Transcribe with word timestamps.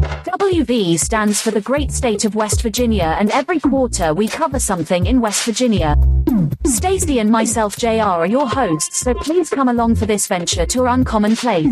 WV 0.00 0.98
stands 0.98 1.40
for 1.40 1.50
the 1.50 1.60
great 1.60 1.90
state 1.90 2.24
of 2.24 2.36
West 2.36 2.62
Virginia, 2.62 3.16
and 3.18 3.30
every 3.32 3.58
quarter 3.58 4.14
we 4.14 4.28
cover 4.28 4.60
something 4.60 5.06
in 5.06 5.20
West 5.20 5.44
Virginia. 5.44 5.96
Stacy 6.64 7.18
and 7.18 7.30
myself, 7.30 7.76
JR, 7.76 8.02
are 8.02 8.26
your 8.26 8.48
hosts, 8.48 9.00
so 9.00 9.12
please 9.12 9.50
come 9.50 9.68
along 9.68 9.96
for 9.96 10.06
this 10.06 10.28
venture 10.28 10.64
to 10.66 10.82
our 10.82 10.88
uncommon 10.88 11.34
place. 11.34 11.66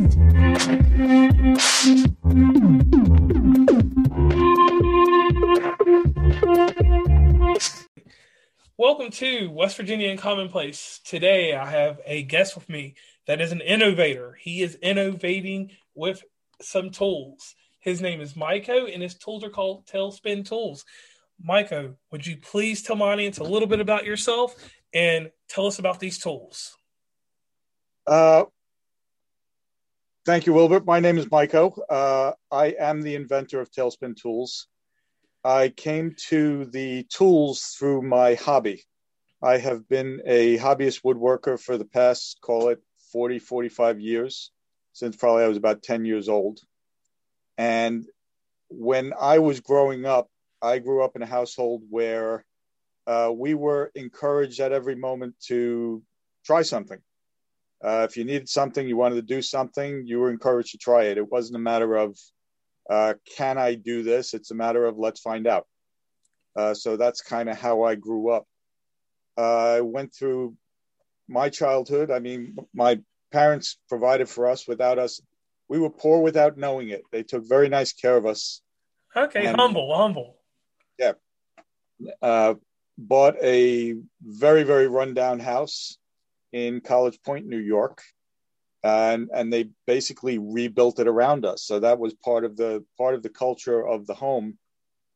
Welcome 8.76 9.10
to 9.12 9.50
West 9.50 9.76
Virginia 9.76 10.16
Uncommonplace. 10.16 11.00
Today 11.04 11.54
I 11.54 11.70
have 11.70 12.00
a 12.04 12.24
guest 12.24 12.56
with 12.56 12.68
me 12.68 12.94
that 13.26 13.40
is 13.40 13.52
an 13.52 13.60
innovator. 13.60 14.36
He 14.40 14.62
is 14.62 14.74
innovating 14.76 15.70
with 15.94 16.24
some 16.60 16.90
tools. 16.90 17.54
His 17.86 18.00
name 18.00 18.20
is 18.20 18.32
Myko, 18.34 18.92
and 18.92 19.00
his 19.00 19.14
tools 19.14 19.44
are 19.44 19.48
called 19.48 19.86
Tailspin 19.86 20.44
Tools. 20.44 20.84
Myko, 21.48 21.94
would 22.10 22.26
you 22.26 22.36
please 22.36 22.82
tell 22.82 22.96
my 22.96 23.12
audience 23.12 23.38
a 23.38 23.44
little 23.44 23.68
bit 23.68 23.78
about 23.78 24.04
yourself 24.04 24.56
and 24.92 25.30
tell 25.48 25.68
us 25.68 25.78
about 25.78 26.00
these 26.00 26.18
tools? 26.18 26.76
Uh, 28.04 28.46
thank 30.24 30.46
you, 30.46 30.52
Wilbert. 30.52 30.84
My 30.84 30.98
name 30.98 31.16
is 31.16 31.26
Myko. 31.26 31.78
Uh, 31.88 32.32
I 32.50 32.74
am 32.76 33.02
the 33.02 33.14
inventor 33.14 33.60
of 33.60 33.70
Tailspin 33.70 34.16
Tools. 34.16 34.66
I 35.44 35.68
came 35.68 36.16
to 36.30 36.64
the 36.64 37.04
tools 37.04 37.76
through 37.78 38.02
my 38.02 38.34
hobby. 38.34 38.82
I 39.40 39.58
have 39.58 39.88
been 39.88 40.22
a 40.26 40.58
hobbyist 40.58 41.02
woodworker 41.04 41.56
for 41.56 41.78
the 41.78 41.84
past, 41.84 42.40
call 42.40 42.70
it 42.70 42.82
40, 43.12 43.38
45 43.38 44.00
years, 44.00 44.50
since 44.92 45.14
probably 45.14 45.44
I 45.44 45.48
was 45.48 45.56
about 45.56 45.84
10 45.84 46.04
years 46.04 46.28
old. 46.28 46.58
And 47.58 48.04
when 48.68 49.12
I 49.18 49.38
was 49.38 49.60
growing 49.60 50.04
up, 50.04 50.28
I 50.60 50.78
grew 50.78 51.04
up 51.04 51.16
in 51.16 51.22
a 51.22 51.26
household 51.26 51.82
where 51.88 52.44
uh, 53.06 53.30
we 53.34 53.54
were 53.54 53.90
encouraged 53.94 54.60
at 54.60 54.72
every 54.72 54.94
moment 54.94 55.34
to 55.46 56.02
try 56.44 56.62
something. 56.62 56.98
Uh, 57.84 58.06
if 58.08 58.16
you 58.16 58.24
needed 58.24 58.48
something, 58.48 58.88
you 58.88 58.96
wanted 58.96 59.16
to 59.16 59.22
do 59.22 59.42
something, 59.42 60.06
you 60.06 60.18
were 60.18 60.30
encouraged 60.30 60.72
to 60.72 60.78
try 60.78 61.04
it. 61.04 61.18
It 61.18 61.30
wasn't 61.30 61.56
a 61.56 61.60
matter 61.60 61.94
of, 61.94 62.18
uh, 62.90 63.14
can 63.36 63.58
I 63.58 63.74
do 63.74 64.02
this? 64.02 64.34
It's 64.34 64.50
a 64.50 64.54
matter 64.54 64.86
of, 64.86 64.98
let's 64.98 65.20
find 65.20 65.46
out. 65.46 65.66
Uh, 66.56 66.72
so 66.72 66.96
that's 66.96 67.20
kind 67.20 67.48
of 67.48 67.58
how 67.58 67.82
I 67.82 67.94
grew 67.94 68.30
up. 68.30 68.46
Uh, 69.36 69.76
I 69.76 69.80
went 69.82 70.14
through 70.14 70.56
my 71.28 71.50
childhood. 71.50 72.10
I 72.10 72.18
mean, 72.18 72.56
my 72.72 73.00
parents 73.30 73.78
provided 73.88 74.28
for 74.28 74.48
us 74.48 74.66
without 74.66 74.98
us 74.98 75.20
we 75.68 75.78
were 75.78 75.90
poor 75.90 76.20
without 76.20 76.56
knowing 76.56 76.88
it. 76.88 77.02
They 77.12 77.22
took 77.22 77.48
very 77.48 77.68
nice 77.68 77.92
care 77.92 78.16
of 78.16 78.26
us. 78.26 78.60
Okay, 79.14 79.46
and, 79.46 79.56
humble, 79.56 79.94
humble. 79.96 80.36
Yeah. 80.98 81.12
Uh, 82.22 82.54
bought 82.98 83.36
a 83.42 83.94
very, 84.22 84.62
very 84.62 84.88
rundown 84.88 85.40
house 85.40 85.98
in 86.52 86.80
College 86.80 87.20
Point, 87.22 87.46
New 87.46 87.58
York. 87.58 88.02
And, 88.82 89.30
and 89.34 89.52
they 89.52 89.70
basically 89.86 90.38
rebuilt 90.38 91.00
it 91.00 91.08
around 91.08 91.44
us. 91.44 91.64
So 91.64 91.80
that 91.80 91.98
was 91.98 92.14
part 92.14 92.44
of 92.44 92.56
the 92.56 92.84
part 92.96 93.14
of 93.14 93.22
the 93.22 93.28
culture 93.30 93.84
of 93.84 94.06
the 94.06 94.14
home 94.14 94.58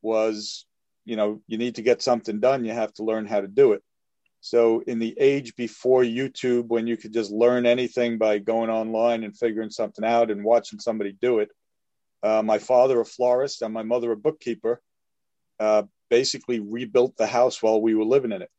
was, 0.03 0.67
you 1.05 1.15
know, 1.15 1.41
you 1.47 1.57
need 1.57 1.77
to 1.77 1.83
get 1.83 2.03
something 2.03 2.41
done, 2.41 2.65
you 2.65 2.73
have 2.73 2.93
to 2.95 3.05
learn 3.05 3.27
how 3.27 3.41
to 3.41 3.47
do 3.47 3.73
it. 3.75 3.83
So, 4.41 4.81
in 4.87 4.99
the 4.99 5.15
age 5.19 5.55
before 5.55 6.03
YouTube, 6.03 6.69
when 6.69 6.87
you 6.87 6.97
could 6.97 7.13
just 7.13 7.31
learn 7.31 7.67
anything 7.67 8.17
by 8.17 8.39
going 8.39 8.71
online 8.71 9.23
and 9.23 9.37
figuring 9.37 9.71
something 9.71 10.05
out 10.05 10.31
and 10.31 10.43
watching 10.43 10.79
somebody 10.79 11.13
do 11.13 11.41
it, 11.41 11.51
uh, 12.23 12.43
my 12.43 12.59
father, 12.59 13.01
a 13.01 13.05
florist, 13.05 13.61
and 13.61 13.75
my 13.75 13.83
mother, 13.83 14.13
a 14.13 14.17
bookkeeper, 14.17 14.81
uh, 15.59 15.83
basically 16.09 16.59
rebuilt 16.59 17.17
the 17.19 17.27
house 17.27 17.63
while 17.63 17.83
we 17.83 17.95
were 17.95 18.05
living 18.05 18.33
in 18.33 18.41
it, 18.41 18.51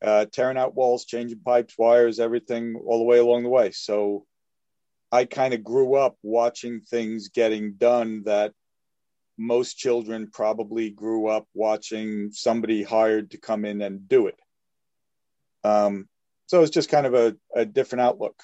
uh, 0.00 0.26
tearing 0.26 0.56
out 0.56 0.76
walls, 0.76 1.04
changing 1.04 1.40
pipes, 1.40 1.74
wires, 1.76 2.20
everything 2.20 2.76
all 2.86 2.98
the 2.98 3.04
way 3.04 3.18
along 3.18 3.42
the 3.42 3.48
way. 3.48 3.72
So, 3.72 4.26
I 5.10 5.24
kind 5.24 5.54
of 5.54 5.64
grew 5.64 5.94
up 5.94 6.16
watching 6.22 6.82
things 6.82 7.30
getting 7.30 7.72
done 7.72 8.22
that 8.24 8.52
most 9.38 9.78
children 9.78 10.28
probably 10.32 10.90
grew 10.90 11.26
up 11.26 11.48
watching 11.54 12.30
somebody 12.30 12.82
hired 12.82 13.30
to 13.30 13.38
come 13.38 13.64
in 13.64 13.80
and 13.80 14.06
do 14.08 14.26
it. 14.26 14.38
Um, 15.68 16.08
so 16.46 16.62
it's 16.62 16.70
just 16.70 16.88
kind 16.88 17.06
of 17.06 17.14
a, 17.14 17.36
a 17.54 17.64
different 17.64 18.02
outlook. 18.02 18.42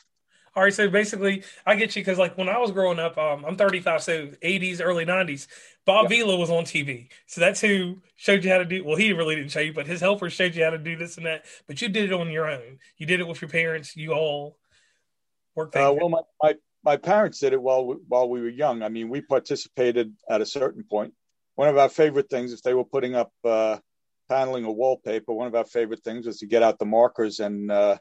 All 0.56 0.62
right, 0.62 0.72
so 0.72 0.88
basically, 0.88 1.42
I 1.66 1.74
get 1.74 1.96
you 1.96 2.02
because 2.02 2.18
like 2.18 2.38
when 2.38 2.48
I 2.48 2.58
was 2.58 2.70
growing 2.70 3.00
up, 3.00 3.18
um, 3.18 3.44
I'm 3.44 3.56
35, 3.56 4.02
so 4.02 4.26
80s, 4.26 4.80
early 4.80 5.04
90s. 5.04 5.48
Bob 5.84 6.04
yeah. 6.04 6.18
Vila 6.18 6.36
was 6.36 6.48
on 6.48 6.64
TV, 6.64 7.08
so 7.26 7.40
that's 7.40 7.60
who 7.60 8.00
showed 8.14 8.44
you 8.44 8.50
how 8.50 8.58
to 8.58 8.64
do. 8.64 8.84
Well, 8.84 8.96
he 8.96 9.12
really 9.12 9.34
didn't 9.34 9.50
show 9.50 9.60
you, 9.60 9.72
but 9.72 9.88
his 9.88 10.00
helpers 10.00 10.32
showed 10.32 10.54
you 10.54 10.62
how 10.62 10.70
to 10.70 10.78
do 10.78 10.96
this 10.96 11.16
and 11.16 11.26
that. 11.26 11.44
But 11.66 11.82
you 11.82 11.88
did 11.88 12.04
it 12.04 12.12
on 12.12 12.30
your 12.30 12.48
own. 12.48 12.78
You 12.98 13.06
did 13.06 13.18
it 13.18 13.26
with 13.26 13.42
your 13.42 13.48
parents. 13.48 13.96
You 13.96 14.12
all 14.12 14.56
worked. 15.56 15.74
Uh, 15.74 15.92
well, 15.98 16.08
my, 16.08 16.20
my 16.40 16.54
my 16.84 16.96
parents 16.98 17.40
did 17.40 17.52
it 17.52 17.60
while 17.60 17.84
we, 17.84 17.96
while 18.06 18.28
we 18.28 18.40
were 18.40 18.48
young. 18.48 18.82
I 18.82 18.88
mean, 18.90 19.08
we 19.08 19.22
participated 19.22 20.14
at 20.30 20.40
a 20.40 20.46
certain 20.46 20.84
point. 20.84 21.14
One 21.56 21.68
of 21.68 21.78
our 21.78 21.88
favorite 21.88 22.30
things, 22.30 22.52
if 22.52 22.62
they 22.62 22.74
were 22.74 22.84
putting 22.84 23.16
up 23.16 23.32
uh, 23.44 23.78
paneling 24.28 24.64
or 24.64 24.74
wallpaper, 24.74 25.32
one 25.32 25.46
of 25.46 25.54
our 25.54 25.64
favorite 25.64 26.02
things 26.02 26.26
was 26.26 26.38
to 26.38 26.46
get 26.46 26.62
out 26.62 26.78
the 26.78 26.86
markers 26.86 27.40
and 27.40 27.70
uh, 27.70 27.96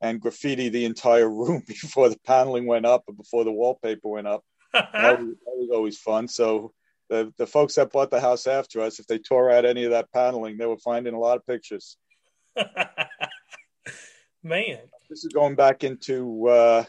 and 0.00 0.20
graffiti 0.20 0.68
the 0.68 0.84
entire 0.84 1.28
room 1.34 1.62
before 1.66 2.08
the 2.08 2.18
paneling 2.26 2.66
went 2.66 2.86
up 2.86 3.04
or 3.06 3.14
before 3.14 3.44
the 3.44 3.52
wallpaper 3.52 4.08
went 4.08 4.26
up. 4.26 4.44
that, 4.72 4.92
was, 5.20 5.28
that, 5.28 5.56
was, 5.56 5.70
always 5.72 5.98
fun. 5.98 6.28
So 6.28 6.72
the 7.08 7.32
the 7.38 7.46
folks 7.46 7.74
that 7.76 7.92
bought 7.92 8.10
the 8.10 8.20
house 8.20 8.46
after 8.46 8.80
us, 8.80 8.98
if 8.98 9.06
they 9.06 9.18
tore 9.18 9.50
out 9.50 9.64
any 9.64 9.84
of 9.84 9.90
that 9.90 10.10
paneling, 10.12 10.56
they 10.56 10.66
were 10.66 10.78
finding 10.78 11.14
a 11.14 11.18
lot 11.18 11.36
of 11.36 11.46
pictures. 11.46 11.96
Man, 14.42 14.78
this 15.08 15.24
is 15.24 15.32
going 15.32 15.54
back 15.54 15.84
into 15.84 16.48
uh, 16.48 16.84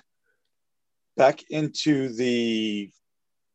back 1.16 1.44
into 1.50 2.10
the 2.10 2.90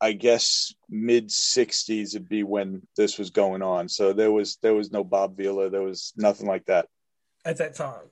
I 0.01 0.13
guess 0.13 0.75
mid 0.89 1.29
'60s 1.29 2.15
would 2.15 2.29
be 2.29 2.43
when 2.43 2.87
this 2.97 3.19
was 3.19 3.31
going 3.31 3.63
on. 3.63 3.89
So 3.89 4.13
there 4.13 4.31
was 4.31 4.57
there 4.63 4.75
was 4.75 4.93
no 4.93 5.05
Bob 5.05 5.37
Vila, 5.37 5.71
there 5.71 5.83
was 5.83 6.13
nothing 6.17 6.47
like 6.47 6.67
that 6.67 6.89
at 7.45 7.59
that 7.59 7.75
time. 7.75 8.11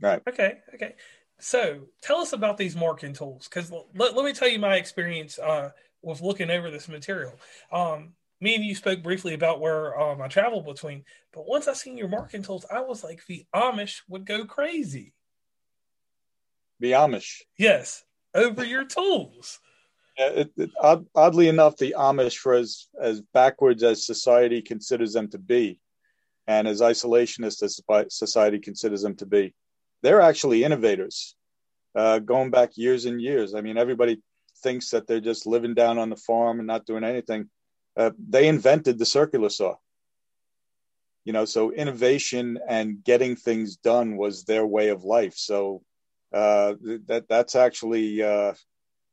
Right. 0.00 0.22
Okay. 0.28 0.58
Okay. 0.74 0.94
So 1.38 1.88
tell 2.00 2.18
us 2.18 2.32
about 2.32 2.56
these 2.56 2.76
marking 2.76 3.14
tools, 3.14 3.48
because 3.48 3.70
let, 3.70 4.14
let 4.14 4.24
me 4.24 4.32
tell 4.32 4.48
you 4.48 4.58
my 4.58 4.76
experience 4.76 5.38
uh, 5.38 5.70
with 6.00 6.20
looking 6.20 6.50
over 6.50 6.70
this 6.70 6.88
material. 6.88 7.34
Um, 7.70 8.14
me 8.40 8.54
and 8.54 8.64
you 8.64 8.74
spoke 8.74 9.02
briefly 9.02 9.34
about 9.34 9.60
where 9.60 9.98
um, 9.98 10.20
I 10.22 10.28
travel 10.28 10.62
between, 10.62 11.04
but 11.32 11.46
once 11.46 11.68
I 11.68 11.74
seen 11.74 11.96
your 11.96 12.08
marking 12.08 12.42
tools, 12.42 12.66
I 12.70 12.80
was 12.80 13.04
like, 13.04 13.24
the 13.26 13.44
Amish 13.54 14.02
would 14.08 14.24
go 14.24 14.44
crazy. 14.44 15.14
The 16.80 16.92
Amish. 16.92 17.42
Yes, 17.56 18.02
over 18.34 18.64
your 18.64 18.84
tools 18.84 19.60
it, 20.16 20.52
it, 20.56 20.70
oddly 21.14 21.48
enough, 21.48 21.76
the 21.76 21.94
Amish, 21.98 22.36
for 22.36 22.54
as 22.54 22.88
as 23.00 23.20
backwards 23.32 23.82
as 23.82 24.06
society 24.06 24.62
considers 24.62 25.12
them 25.12 25.28
to 25.30 25.38
be, 25.38 25.80
and 26.46 26.68
as 26.68 26.80
isolationist 26.80 27.62
as 27.62 27.80
society 28.12 28.58
considers 28.58 29.02
them 29.02 29.16
to 29.16 29.26
be, 29.26 29.54
they're 30.02 30.20
actually 30.20 30.64
innovators. 30.64 31.36
Uh, 31.94 32.18
going 32.18 32.50
back 32.50 32.76
years 32.76 33.04
and 33.04 33.20
years, 33.20 33.54
I 33.54 33.60
mean, 33.60 33.76
everybody 33.76 34.22
thinks 34.62 34.90
that 34.90 35.06
they're 35.06 35.20
just 35.20 35.46
living 35.46 35.74
down 35.74 35.98
on 35.98 36.08
the 36.08 36.16
farm 36.16 36.58
and 36.58 36.66
not 36.66 36.86
doing 36.86 37.04
anything. 37.04 37.50
Uh, 37.96 38.10
they 38.28 38.48
invented 38.48 38.98
the 38.98 39.06
circular 39.06 39.50
saw. 39.50 39.74
You 41.24 41.32
know, 41.32 41.44
so 41.44 41.70
innovation 41.70 42.58
and 42.66 43.04
getting 43.04 43.36
things 43.36 43.76
done 43.76 44.16
was 44.16 44.44
their 44.44 44.66
way 44.66 44.88
of 44.88 45.04
life. 45.04 45.34
So 45.36 45.82
uh, 46.32 46.74
that 47.06 47.26
that's 47.28 47.54
actually 47.54 48.22
uh, 48.22 48.54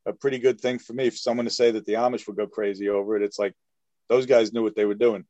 a 0.09 0.13
pretty 0.13 0.39
good 0.39 0.59
thing 0.59 0.79
for 0.79 0.94
me. 0.94 1.09
For 1.09 1.17
someone 1.17 1.45
to 1.45 1.51
say 1.51 1.71
that 1.71 1.85
the 1.85 1.94
Amish 1.94 2.27
would 2.27 2.35
go 2.35 2.47
crazy 2.47 2.89
over 2.89 3.15
it, 3.15 3.23
it's 3.23 3.39
like 3.39 3.53
those 4.09 4.25
guys 4.25 4.51
knew 4.51 4.63
what 4.63 4.75
they 4.75 4.85
were 4.85 4.95
doing. 4.95 5.25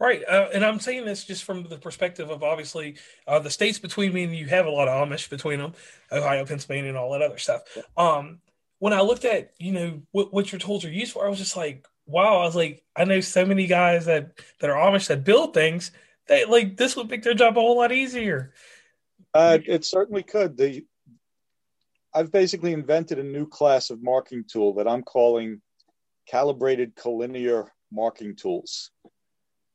Right, 0.00 0.22
uh, 0.28 0.46
and 0.54 0.64
I'm 0.64 0.78
saying 0.78 1.04
this 1.04 1.24
just 1.24 1.42
from 1.42 1.64
the 1.64 1.76
perspective 1.76 2.30
of 2.30 2.44
obviously 2.44 2.96
uh, 3.26 3.40
the 3.40 3.50
states 3.50 3.80
between 3.80 4.12
me 4.12 4.22
and 4.22 4.36
you 4.36 4.46
have 4.46 4.66
a 4.66 4.70
lot 4.70 4.86
of 4.86 5.08
Amish 5.08 5.28
between 5.28 5.58
them, 5.58 5.72
Ohio, 6.12 6.46
Pennsylvania, 6.46 6.90
and 6.90 6.96
all 6.96 7.10
that 7.12 7.22
other 7.22 7.38
stuff. 7.38 7.62
Yeah. 7.76 7.82
Um, 7.96 8.38
when 8.78 8.92
I 8.92 9.00
looked 9.00 9.24
at 9.24 9.54
you 9.58 9.72
know 9.72 10.02
what, 10.12 10.32
what 10.32 10.52
your 10.52 10.60
tools 10.60 10.84
are 10.84 10.90
used 10.90 11.12
for, 11.12 11.26
I 11.26 11.28
was 11.28 11.38
just 11.38 11.56
like, 11.56 11.84
wow. 12.06 12.38
I 12.38 12.44
was 12.44 12.54
like, 12.54 12.84
I 12.94 13.04
know 13.04 13.20
so 13.20 13.44
many 13.44 13.66
guys 13.66 14.06
that 14.06 14.38
that 14.60 14.70
are 14.70 14.76
Amish 14.76 15.08
that 15.08 15.24
build 15.24 15.52
things 15.52 15.90
They 16.28 16.44
like 16.44 16.76
this 16.76 16.94
would 16.94 17.10
make 17.10 17.24
their 17.24 17.34
job 17.34 17.58
a 17.58 17.60
whole 17.60 17.78
lot 17.78 17.90
easier. 17.90 18.52
Uh, 19.34 19.58
it 19.66 19.84
certainly 19.84 20.22
could. 20.22 20.56
The 20.56 20.84
I've 22.14 22.32
basically 22.32 22.72
invented 22.72 23.18
a 23.18 23.22
new 23.24 23.46
class 23.46 23.90
of 23.90 24.02
marking 24.02 24.44
tool 24.50 24.74
that 24.74 24.88
I'm 24.88 25.02
calling 25.02 25.60
calibrated 26.26 26.94
collinear 26.94 27.68
marking 27.92 28.36
tools. 28.36 28.90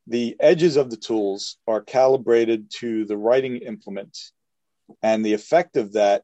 The 0.07 0.35
edges 0.39 0.75
of 0.75 0.89
the 0.89 0.97
tools 0.97 1.57
are 1.67 1.81
calibrated 1.81 2.71
to 2.79 3.05
the 3.05 3.17
writing 3.17 3.57
implement, 3.57 4.17
and 5.01 5.23
the 5.23 5.33
effect 5.33 5.77
of 5.77 5.93
that 5.93 6.23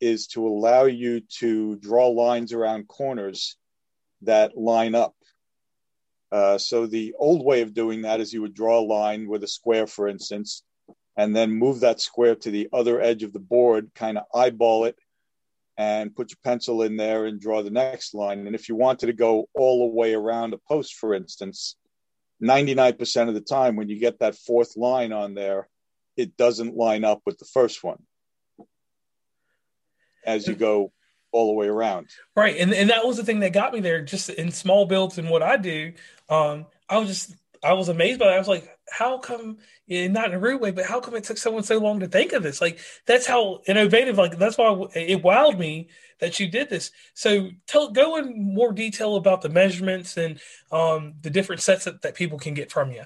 is 0.00 0.28
to 0.28 0.46
allow 0.46 0.84
you 0.84 1.20
to 1.38 1.76
draw 1.76 2.08
lines 2.08 2.52
around 2.52 2.88
corners 2.88 3.56
that 4.22 4.56
line 4.56 4.94
up. 4.94 5.14
Uh, 6.30 6.58
so 6.58 6.86
the 6.86 7.14
old 7.18 7.44
way 7.44 7.62
of 7.62 7.74
doing 7.74 8.02
that 8.02 8.20
is 8.20 8.32
you 8.32 8.42
would 8.42 8.54
draw 8.54 8.78
a 8.78 8.86
line 8.86 9.28
with 9.28 9.42
a 9.42 9.48
square, 9.48 9.86
for 9.86 10.06
instance, 10.06 10.62
and 11.16 11.34
then 11.34 11.50
move 11.50 11.80
that 11.80 12.00
square 12.00 12.36
to 12.36 12.50
the 12.50 12.68
other 12.72 13.00
edge 13.00 13.22
of 13.22 13.32
the 13.32 13.40
board, 13.40 13.90
kind 13.94 14.16
of 14.16 14.24
eyeball 14.32 14.84
it, 14.84 14.96
and 15.76 16.14
put 16.14 16.30
your 16.30 16.38
pencil 16.44 16.82
in 16.82 16.96
there 16.96 17.26
and 17.26 17.40
draw 17.40 17.62
the 17.62 17.70
next 17.70 18.14
line. 18.14 18.46
And 18.46 18.54
if 18.54 18.68
you 18.68 18.76
wanted 18.76 19.06
to 19.06 19.12
go 19.12 19.48
all 19.54 19.88
the 19.88 19.94
way 19.94 20.14
around 20.14 20.52
a 20.52 20.58
post, 20.58 20.94
for 20.94 21.14
instance, 21.14 21.76
99% 22.42 23.28
of 23.28 23.34
the 23.34 23.40
time 23.40 23.76
when 23.76 23.88
you 23.88 23.98
get 23.98 24.18
that 24.20 24.34
fourth 24.34 24.76
line 24.76 25.12
on 25.12 25.34
there, 25.34 25.68
it 26.16 26.36
doesn't 26.36 26.76
line 26.76 27.04
up 27.04 27.22
with 27.24 27.38
the 27.38 27.44
first 27.44 27.82
one 27.82 28.02
as 30.24 30.46
you 30.46 30.54
go 30.54 30.92
all 31.32 31.46
the 31.46 31.54
way 31.54 31.68
around. 31.68 32.08
Right. 32.34 32.56
And 32.56 32.72
and 32.74 32.90
that 32.90 33.06
was 33.06 33.16
the 33.16 33.24
thing 33.24 33.40
that 33.40 33.52
got 33.52 33.72
me 33.72 33.80
there 33.80 34.02
just 34.02 34.28
in 34.30 34.50
small 34.50 34.86
builds 34.86 35.18
and 35.18 35.30
what 35.30 35.42
I 35.42 35.56
do. 35.56 35.92
Um, 36.28 36.66
I 36.88 36.98
was 36.98 37.08
just 37.08 37.34
I 37.62 37.74
was 37.74 37.88
amazed 37.88 38.18
by 38.18 38.26
that. 38.26 38.34
I 38.34 38.38
was 38.38 38.48
like, 38.48 38.68
how 38.90 39.18
come 39.18 39.58
not 39.88 40.28
in 40.28 40.34
a 40.34 40.38
rude 40.38 40.60
way, 40.60 40.70
but 40.70 40.86
how 40.86 41.00
come 41.00 41.14
it 41.14 41.24
took 41.24 41.36
someone 41.36 41.62
so 41.62 41.78
long 41.78 42.00
to 42.00 42.08
think 42.08 42.32
of 42.32 42.42
this? 42.42 42.60
Like 42.60 42.80
that's 43.06 43.26
how 43.26 43.60
innovative, 43.66 44.16
like 44.16 44.38
that's 44.38 44.56
why 44.56 44.70
it 44.94 45.22
wowed 45.22 45.58
me 45.58 45.88
that 46.20 46.40
you 46.40 46.48
did 46.48 46.70
this. 46.70 46.90
So 47.14 47.50
tell 47.66 47.90
go 47.90 48.16
in 48.16 48.54
more 48.54 48.72
detail 48.72 49.16
about 49.16 49.42
the 49.42 49.48
measurements 49.48 50.16
and 50.16 50.40
um, 50.72 51.14
the 51.20 51.30
different 51.30 51.60
sets 51.60 51.84
that, 51.84 52.02
that 52.02 52.14
people 52.14 52.38
can 52.38 52.54
get 52.54 52.72
from 52.72 52.92
you. 52.92 53.04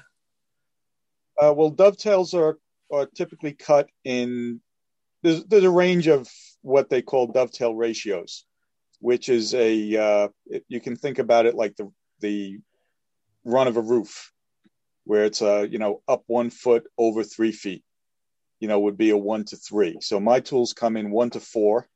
Uh, 1.41 1.53
well, 1.53 1.71
dovetails 1.71 2.33
are 2.35 2.59
are 2.93 3.07
typically 3.07 3.53
cut 3.53 3.89
in 4.05 4.61
there's 5.23 5.45
there's 5.47 5.65
a 5.65 5.71
range 5.71 6.07
of 6.07 6.29
what 6.63 6.91
they 6.91 7.03
call 7.03 7.27
dovetail 7.27 7.75
ratios, 7.75 8.45
which 9.01 9.29
is 9.29 9.55
a 9.55 9.97
uh, 9.97 10.29
you 10.69 10.81
can 10.81 10.95
think 10.95 11.19
about 11.19 11.47
it 11.47 11.55
like 11.55 11.75
the 11.77 11.91
the 12.21 12.59
run 13.45 13.67
of 13.67 13.77
a 13.77 13.81
roof, 13.81 14.33
where 15.05 15.25
it's 15.25 15.43
a 15.43 15.69
you 15.71 15.79
know 15.79 16.03
up 16.09 16.23
one 16.27 16.51
foot 16.51 16.85
over 16.99 17.23
three 17.25 17.53
feet, 17.53 17.85
you 18.61 18.69
know 18.69 18.81
would 18.81 18.97
be 18.97 19.11
a 19.11 19.17
one 19.17 19.45
to 19.45 19.57
three. 19.57 19.99
So 20.01 20.21
my 20.21 20.41
tools 20.41 20.73
come 20.73 20.97
in 20.97 21.11
one 21.11 21.31
to 21.31 21.41
four, 21.41 21.89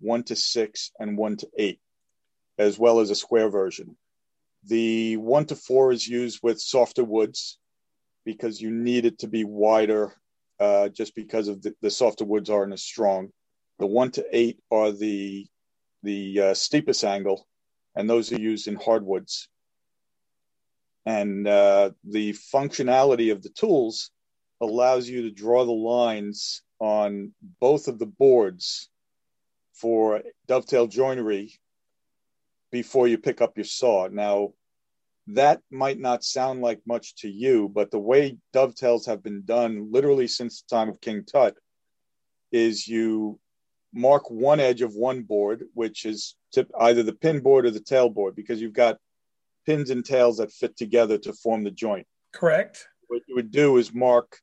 one 0.00 0.22
to 0.24 0.36
six, 0.36 0.90
and 0.98 1.16
one 1.16 1.36
to 1.38 1.48
eight, 1.58 1.80
as 2.58 2.78
well 2.78 3.00
as 3.00 3.10
a 3.10 3.14
square 3.14 3.50
version. 3.50 3.96
The 4.64 5.16
one 5.16 5.46
to 5.46 5.56
four 5.56 5.92
is 5.92 6.06
used 6.06 6.40
with 6.42 6.60
softer 6.60 7.04
woods 7.04 7.58
because 8.24 8.60
you 8.60 8.70
need 8.70 9.06
it 9.06 9.18
to 9.20 9.28
be 9.28 9.44
wider 9.44 10.14
uh, 10.58 10.88
just 10.90 11.14
because 11.14 11.48
of 11.48 11.62
the, 11.62 11.74
the, 11.80 11.90
softer 11.90 12.24
woods 12.24 12.50
aren't 12.50 12.74
as 12.74 12.82
strong. 12.82 13.30
The 13.78 13.86
one 13.86 14.10
to 14.12 14.26
eight 14.30 14.58
are 14.70 14.92
the 14.92 15.46
the 16.02 16.40
uh, 16.40 16.54
steepest 16.54 17.04
angle, 17.04 17.46
and 17.96 18.08
those 18.08 18.30
are 18.32 18.40
used 18.40 18.68
in 18.68 18.76
hardwoods. 18.76 19.48
And 21.06 21.46
uh, 21.46 21.90
the 22.04 22.32
functionality 22.32 23.32
of 23.32 23.42
the 23.42 23.48
tools 23.50 24.10
allows 24.60 25.08
you 25.08 25.22
to 25.22 25.30
draw 25.30 25.64
the 25.64 25.72
lines 25.72 26.62
on 26.78 27.32
both 27.60 27.88
of 27.88 27.98
the 27.98 28.06
boards 28.06 28.90
for 29.74 30.22
dovetail 30.46 30.86
joinery 30.86 31.52
before 32.70 33.08
you 33.08 33.18
pick 33.18 33.40
up 33.40 33.56
your 33.56 33.64
saw. 33.64 34.08
Now, 34.08 34.50
that 35.28 35.60
might 35.70 35.98
not 35.98 36.24
sound 36.24 36.60
like 36.60 36.80
much 36.86 37.14
to 37.16 37.28
you, 37.28 37.68
but 37.68 37.90
the 37.90 37.98
way 37.98 38.36
dovetails 38.52 39.06
have 39.06 39.22
been 39.22 39.42
done 39.44 39.88
literally 39.90 40.26
since 40.26 40.62
the 40.62 40.76
time 40.76 40.88
of 40.88 41.00
King 41.00 41.24
Tut 41.24 41.56
is 42.52 42.86
you 42.86 43.38
mark 43.92 44.30
one 44.30 44.60
edge 44.60 44.82
of 44.82 44.94
one 44.94 45.22
board, 45.22 45.64
which 45.74 46.04
is 46.04 46.36
either 46.78 47.02
the 47.02 47.12
pin 47.12 47.40
board 47.40 47.66
or 47.66 47.70
the 47.70 47.80
tail 47.80 48.08
board, 48.08 48.34
because 48.34 48.60
you've 48.60 48.72
got 48.72 48.98
pins 49.70 49.90
and 49.90 50.04
tails 50.04 50.38
that 50.38 50.50
fit 50.50 50.76
together 50.76 51.16
to 51.16 51.32
form 51.32 51.62
the 51.62 51.70
joint. 51.70 52.04
Correct. 52.32 52.88
What 53.06 53.22
you 53.28 53.36
would 53.36 53.52
do 53.52 53.76
is 53.76 53.94
mark 53.94 54.40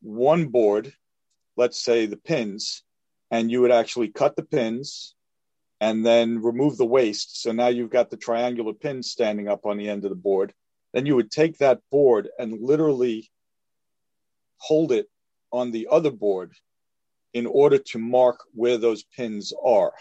one 0.00 0.46
board, 0.46 0.92
let's 1.56 1.82
say 1.82 2.06
the 2.06 2.16
pins, 2.16 2.84
and 3.32 3.50
you 3.50 3.62
would 3.62 3.72
actually 3.72 4.08
cut 4.08 4.36
the 4.36 4.44
pins 4.44 5.16
and 5.80 6.06
then 6.06 6.40
remove 6.40 6.76
the 6.76 6.86
waste. 6.86 7.42
So 7.42 7.50
now 7.50 7.66
you've 7.66 7.90
got 7.90 8.10
the 8.10 8.16
triangular 8.16 8.74
pins 8.74 9.10
standing 9.10 9.48
up 9.48 9.66
on 9.66 9.76
the 9.76 9.88
end 9.88 10.04
of 10.04 10.10
the 10.10 10.16
board. 10.30 10.54
Then 10.92 11.04
you 11.04 11.16
would 11.16 11.32
take 11.32 11.58
that 11.58 11.80
board 11.90 12.28
and 12.38 12.60
literally 12.60 13.28
hold 14.58 14.92
it 14.92 15.08
on 15.50 15.72
the 15.72 15.88
other 15.90 16.12
board 16.12 16.52
in 17.32 17.46
order 17.46 17.78
to 17.78 17.98
mark 17.98 18.38
where 18.52 18.78
those 18.78 19.02
pins 19.02 19.52
are, 19.64 19.94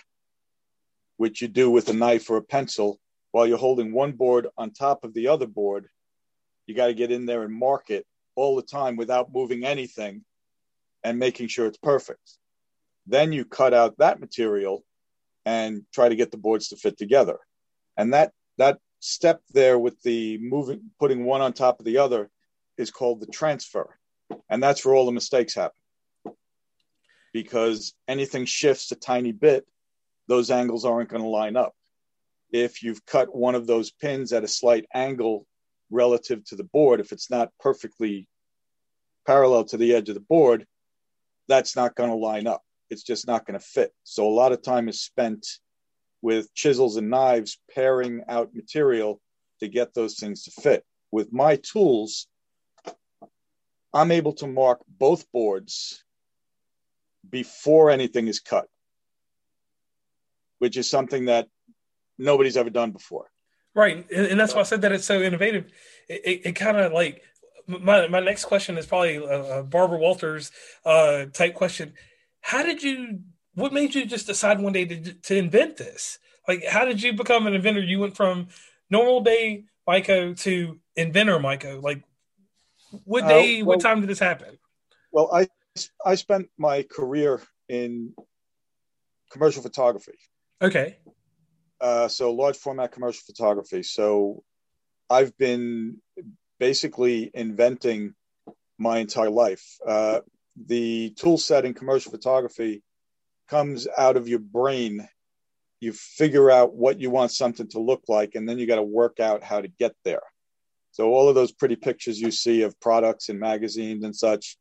which 1.17 1.41
you 1.41 1.47
do 1.47 1.71
with 1.71 1.89
a 1.89 1.93
knife 1.93 2.29
or 2.29 2.37
a 2.37 2.43
pencil 2.43 2.99
while 3.33 3.47
you're 3.47 3.57
holding 3.57 3.91
one 3.91 4.11
board 4.11 4.47
on 4.57 4.69
top 4.69 5.03
of 5.03 5.13
the 5.15 5.27
other 5.27 5.47
board. 5.47 5.87
You 6.67 6.75
got 6.75 6.87
to 6.87 6.93
get 6.93 7.11
in 7.11 7.25
there 7.25 7.41
and 7.41 7.51
mark 7.53 7.89
it 7.89 8.05
all 8.35 8.55
the 8.55 8.61
time 8.61 8.95
without 8.95 9.33
moving 9.33 9.65
anything 9.65 10.23
and 11.03 11.17
making 11.17 11.47
sure 11.47 11.65
it's 11.65 11.79
perfect. 11.79 12.37
Then 13.07 13.33
you 13.33 13.43
cut 13.43 13.73
out 13.73 13.97
that 13.97 14.19
material 14.19 14.85
and 15.45 15.81
try 15.91 16.09
to 16.09 16.15
get 16.15 16.29
the 16.29 16.37
boards 16.37 16.69
to 16.69 16.77
fit 16.77 16.95
together. 16.95 17.39
And 17.97 18.13
that 18.13 18.31
that 18.59 18.77
step 18.99 19.41
there 19.51 19.79
with 19.79 19.99
the 20.03 20.37
moving 20.37 20.91
putting 20.99 21.25
one 21.25 21.41
on 21.41 21.53
top 21.53 21.79
of 21.79 21.85
the 21.85 21.97
other 21.97 22.29
is 22.77 22.91
called 22.91 23.19
the 23.19 23.27
transfer. 23.27 23.97
And 24.47 24.61
that's 24.61 24.85
where 24.85 24.93
all 24.93 25.07
the 25.07 25.11
mistakes 25.11 25.55
happen. 25.55 25.75
Because 27.33 27.95
anything 28.07 28.45
shifts 28.45 28.91
a 28.91 28.95
tiny 28.95 29.31
bit, 29.31 29.65
those 30.27 30.51
angles 30.51 30.85
aren't 30.85 31.09
going 31.09 31.23
to 31.23 31.27
line 31.27 31.55
up. 31.55 31.73
If 32.53 32.81
you've 32.81 33.05
cut 33.05 33.35
one 33.35 33.55
of 33.55 33.67
those 33.67 33.91
pins 33.91 34.31
at 34.31 34.45
a 34.45 34.47
slight 34.47 34.85
angle 34.93 35.45
relative 35.89 36.45
to 36.45 36.55
the 36.55 36.63
board, 36.63 37.01
if 37.01 37.11
it's 37.11 37.29
not 37.29 37.51
perfectly 37.59 38.29
parallel 39.27 39.65
to 39.65 39.77
the 39.77 39.93
edge 39.93 40.07
of 40.07 40.15
the 40.15 40.21
board, 40.21 40.65
that's 41.49 41.75
not 41.75 41.95
going 41.95 42.09
to 42.09 42.15
line 42.15 42.47
up 42.47 42.63
it's 42.93 43.03
just 43.03 43.27
not 43.27 43.45
going 43.45 43.59
to 43.59 43.65
fit. 43.65 43.91
So 44.03 44.25
a 44.25 44.29
lot 44.29 44.53
of 44.53 44.61
time 44.61 44.87
is 44.87 45.01
spent 45.01 45.45
with 46.21 46.53
chisels 46.53 46.95
and 46.95 47.09
knives 47.09 47.59
paring 47.73 48.21
out 48.29 48.55
material 48.55 49.19
to 49.59 49.67
get 49.67 49.93
those 49.93 50.15
things 50.15 50.43
to 50.43 50.51
fit. 50.61 50.85
With 51.11 51.33
my 51.33 51.57
tools, 51.57 52.27
I'm 53.93 54.11
able 54.11 54.33
to 54.33 54.47
mark 54.47 54.79
both 54.87 55.29
boards 55.31 56.03
before 57.29 57.89
anything 57.89 58.27
is 58.27 58.39
cut, 58.39 58.67
which 60.59 60.77
is 60.77 60.89
something 60.89 61.25
that 61.25 61.47
nobody's 62.17 62.57
ever 62.57 62.69
done 62.69 62.91
before. 62.91 63.29
Right, 63.75 64.05
and, 64.11 64.39
that's 64.39 64.53
why 64.53 64.61
I 64.61 64.63
said 64.63 64.81
that 64.81 64.91
it's 64.91 65.05
so 65.05 65.21
innovative. 65.21 65.71
It, 66.07 66.21
it, 66.25 66.41
it 66.45 66.51
kind 66.53 66.77
of 66.77 66.93
like 66.93 67.23
my 67.67 68.07
my 68.07 68.19
next 68.19 68.45
question 68.45 68.77
is 68.77 68.85
probably 68.85 69.15
a, 69.15 69.63
Barbara 69.63 69.97
Walters 69.97 70.51
uh, 70.85 71.25
type 71.25 71.55
question. 71.55 71.93
How 72.41 72.63
did 72.63 72.83
you 72.83 73.21
what 73.55 73.73
made 73.73 73.95
you 73.95 74.05
just 74.05 74.27
decide 74.27 74.59
one 74.59 74.73
day 74.73 74.85
to, 74.85 75.13
to 75.13 75.37
invent 75.37 75.77
this? 75.77 76.19
Like 76.47 76.65
how 76.67 76.85
did 76.85 77.01
you 77.01 77.13
become 77.13 77.47
an 77.47 77.53
inventor? 77.53 77.81
You 77.81 77.99
went 77.99 78.15
from 78.15 78.49
normal 78.89 79.21
day 79.21 79.65
Myko 79.87 80.39
to 80.41 80.79
inventor 80.95 81.39
Myko 81.39 81.81
like 81.81 82.03
what 83.05 83.23
uh, 83.23 83.27
day 83.29 83.61
uh, 83.61 83.65
well, 83.65 83.77
what 83.77 83.81
time 83.81 84.01
did 84.01 84.09
this 84.09 84.19
happen? 84.19 84.57
Well 85.11 85.29
i 85.33 85.47
i 86.05 86.13
spent 86.13 86.49
my 86.57 86.83
career 86.83 87.41
in 87.69 88.13
commercial 89.31 89.63
photography. 89.63 90.19
Okay 90.61 90.97
uh, 91.83 92.07
so 92.07 92.31
large 92.31 92.57
format 92.57 92.91
commercial 92.91 93.21
photography 93.25 93.83
so 93.83 94.41
i've 95.09 95.37
been 95.37 95.97
basically 96.59 97.29
inventing 97.33 98.15
my 98.79 98.97
entire 98.97 99.29
life 99.29 99.77
uh, 99.87 100.19
the 100.65 101.11
tool 101.11 101.37
set 101.37 101.65
in 101.65 101.73
commercial 101.73 102.11
photography 102.11 102.81
comes 103.47 103.87
out 103.97 104.17
of 104.17 104.27
your 104.27 104.39
brain. 104.39 105.07
You 105.79 105.93
figure 105.93 106.49
out 106.49 106.73
what 106.73 106.99
you 106.99 107.09
want 107.09 107.31
something 107.31 107.67
to 107.69 107.79
look 107.79 108.03
like, 108.07 108.35
and 108.35 108.47
then 108.47 108.57
you 108.57 108.67
got 108.67 108.77
to 108.77 108.83
work 108.83 109.19
out 109.19 109.43
how 109.43 109.61
to 109.61 109.67
get 109.67 109.95
there. 110.03 110.23
So, 110.91 111.11
all 111.11 111.27
of 111.27 111.35
those 111.35 111.51
pretty 111.51 111.75
pictures 111.75 112.19
you 112.19 112.31
see 112.31 112.61
of 112.61 112.79
products 112.79 113.29
and 113.29 113.39
magazines 113.39 114.03
and 114.03 114.15
such, 114.15 114.57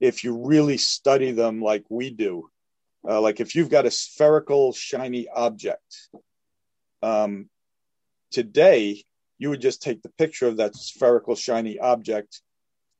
if 0.00 0.24
you 0.24 0.46
really 0.46 0.76
study 0.76 1.32
them 1.32 1.62
like 1.62 1.84
we 1.88 2.10
do, 2.10 2.48
uh, 3.08 3.20
like 3.20 3.40
if 3.40 3.54
you've 3.54 3.70
got 3.70 3.86
a 3.86 3.90
spherical, 3.90 4.72
shiny 4.72 5.28
object, 5.28 6.08
um, 7.02 7.48
today 8.30 9.02
you 9.38 9.50
would 9.50 9.60
just 9.60 9.82
take 9.82 10.02
the 10.02 10.08
picture 10.10 10.46
of 10.46 10.58
that 10.58 10.74
spherical, 10.74 11.34
shiny 11.34 11.78
object 11.78 12.40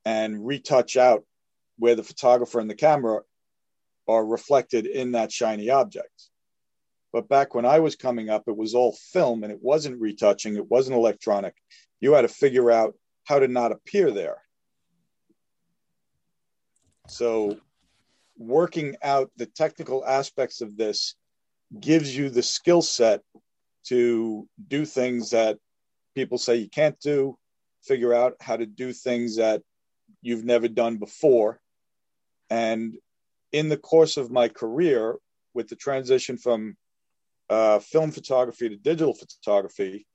and 0.05 0.47
retouch 0.47 0.97
out 0.97 1.25
where 1.79 1.95
the 1.95 2.03
photographer 2.03 2.61
and 2.61 2.71
the 2.71 2.75
camera 2.75 3.21
are 4.09 4.25
reflected 4.25 4.87
in 4.87 5.12
that 5.12 5.33
shiny 5.33 5.71
object. 5.71 6.29
But 7.12 7.29
back 7.29 7.55
when 7.55 7.65
I 7.65 7.79
was 7.81 7.97
coming 7.97 8.29
up, 8.29 8.45
it 8.47 8.57
was 8.57 8.75
all 8.75 8.97
film 9.12 9.43
and 9.43 9.53
it 9.53 9.59
wasn't 9.62 10.00
retouching, 10.00 10.57
it 10.57 10.71
wasn't 10.71 10.97
electronic. 10.97 11.55
You 12.00 12.12
had 12.12 12.23
to 12.23 12.29
figure 12.29 12.71
out 12.71 12.95
how 13.25 13.38
to 13.38 13.49
not 13.49 13.73
appear 13.73 14.11
there. 14.11 14.37
So, 17.09 17.59
working 18.37 18.97
out 19.03 19.31
the 19.37 19.47
technical 19.47 20.05
aspects 20.05 20.61
of 20.61 20.76
this 20.76 21.15
gives 21.81 22.15
you 22.15 22.29
the 22.29 22.43
skill 22.43 22.83
set 22.83 23.23
to 23.88 24.49
do 24.69 24.85
things 24.85 25.31
that 25.31 25.59
people 26.14 26.38
say 26.38 26.57
you 26.57 26.69
can't 26.69 26.99
do, 27.00 27.38
figure 27.83 28.12
out 28.12 28.35
how 28.40 28.57
to 28.57 28.66
do 28.66 28.93
things 28.93 29.37
that 29.37 29.62
you've 30.23 30.45
never 30.45 30.69
done 30.69 30.97
before. 30.97 31.61
And 32.50 32.95
in 33.52 33.69
the 33.69 33.76
course 33.76 34.16
of 34.16 34.31
my 34.31 34.49
career, 34.49 35.16
with 35.55 35.69
the 35.69 35.76
transition 35.76 36.37
from 36.37 36.76
uh, 37.49 37.78
film 37.78 38.11
photography 38.11 38.69
to 38.69 38.76
digital 38.76 39.14
photography, 39.14 40.07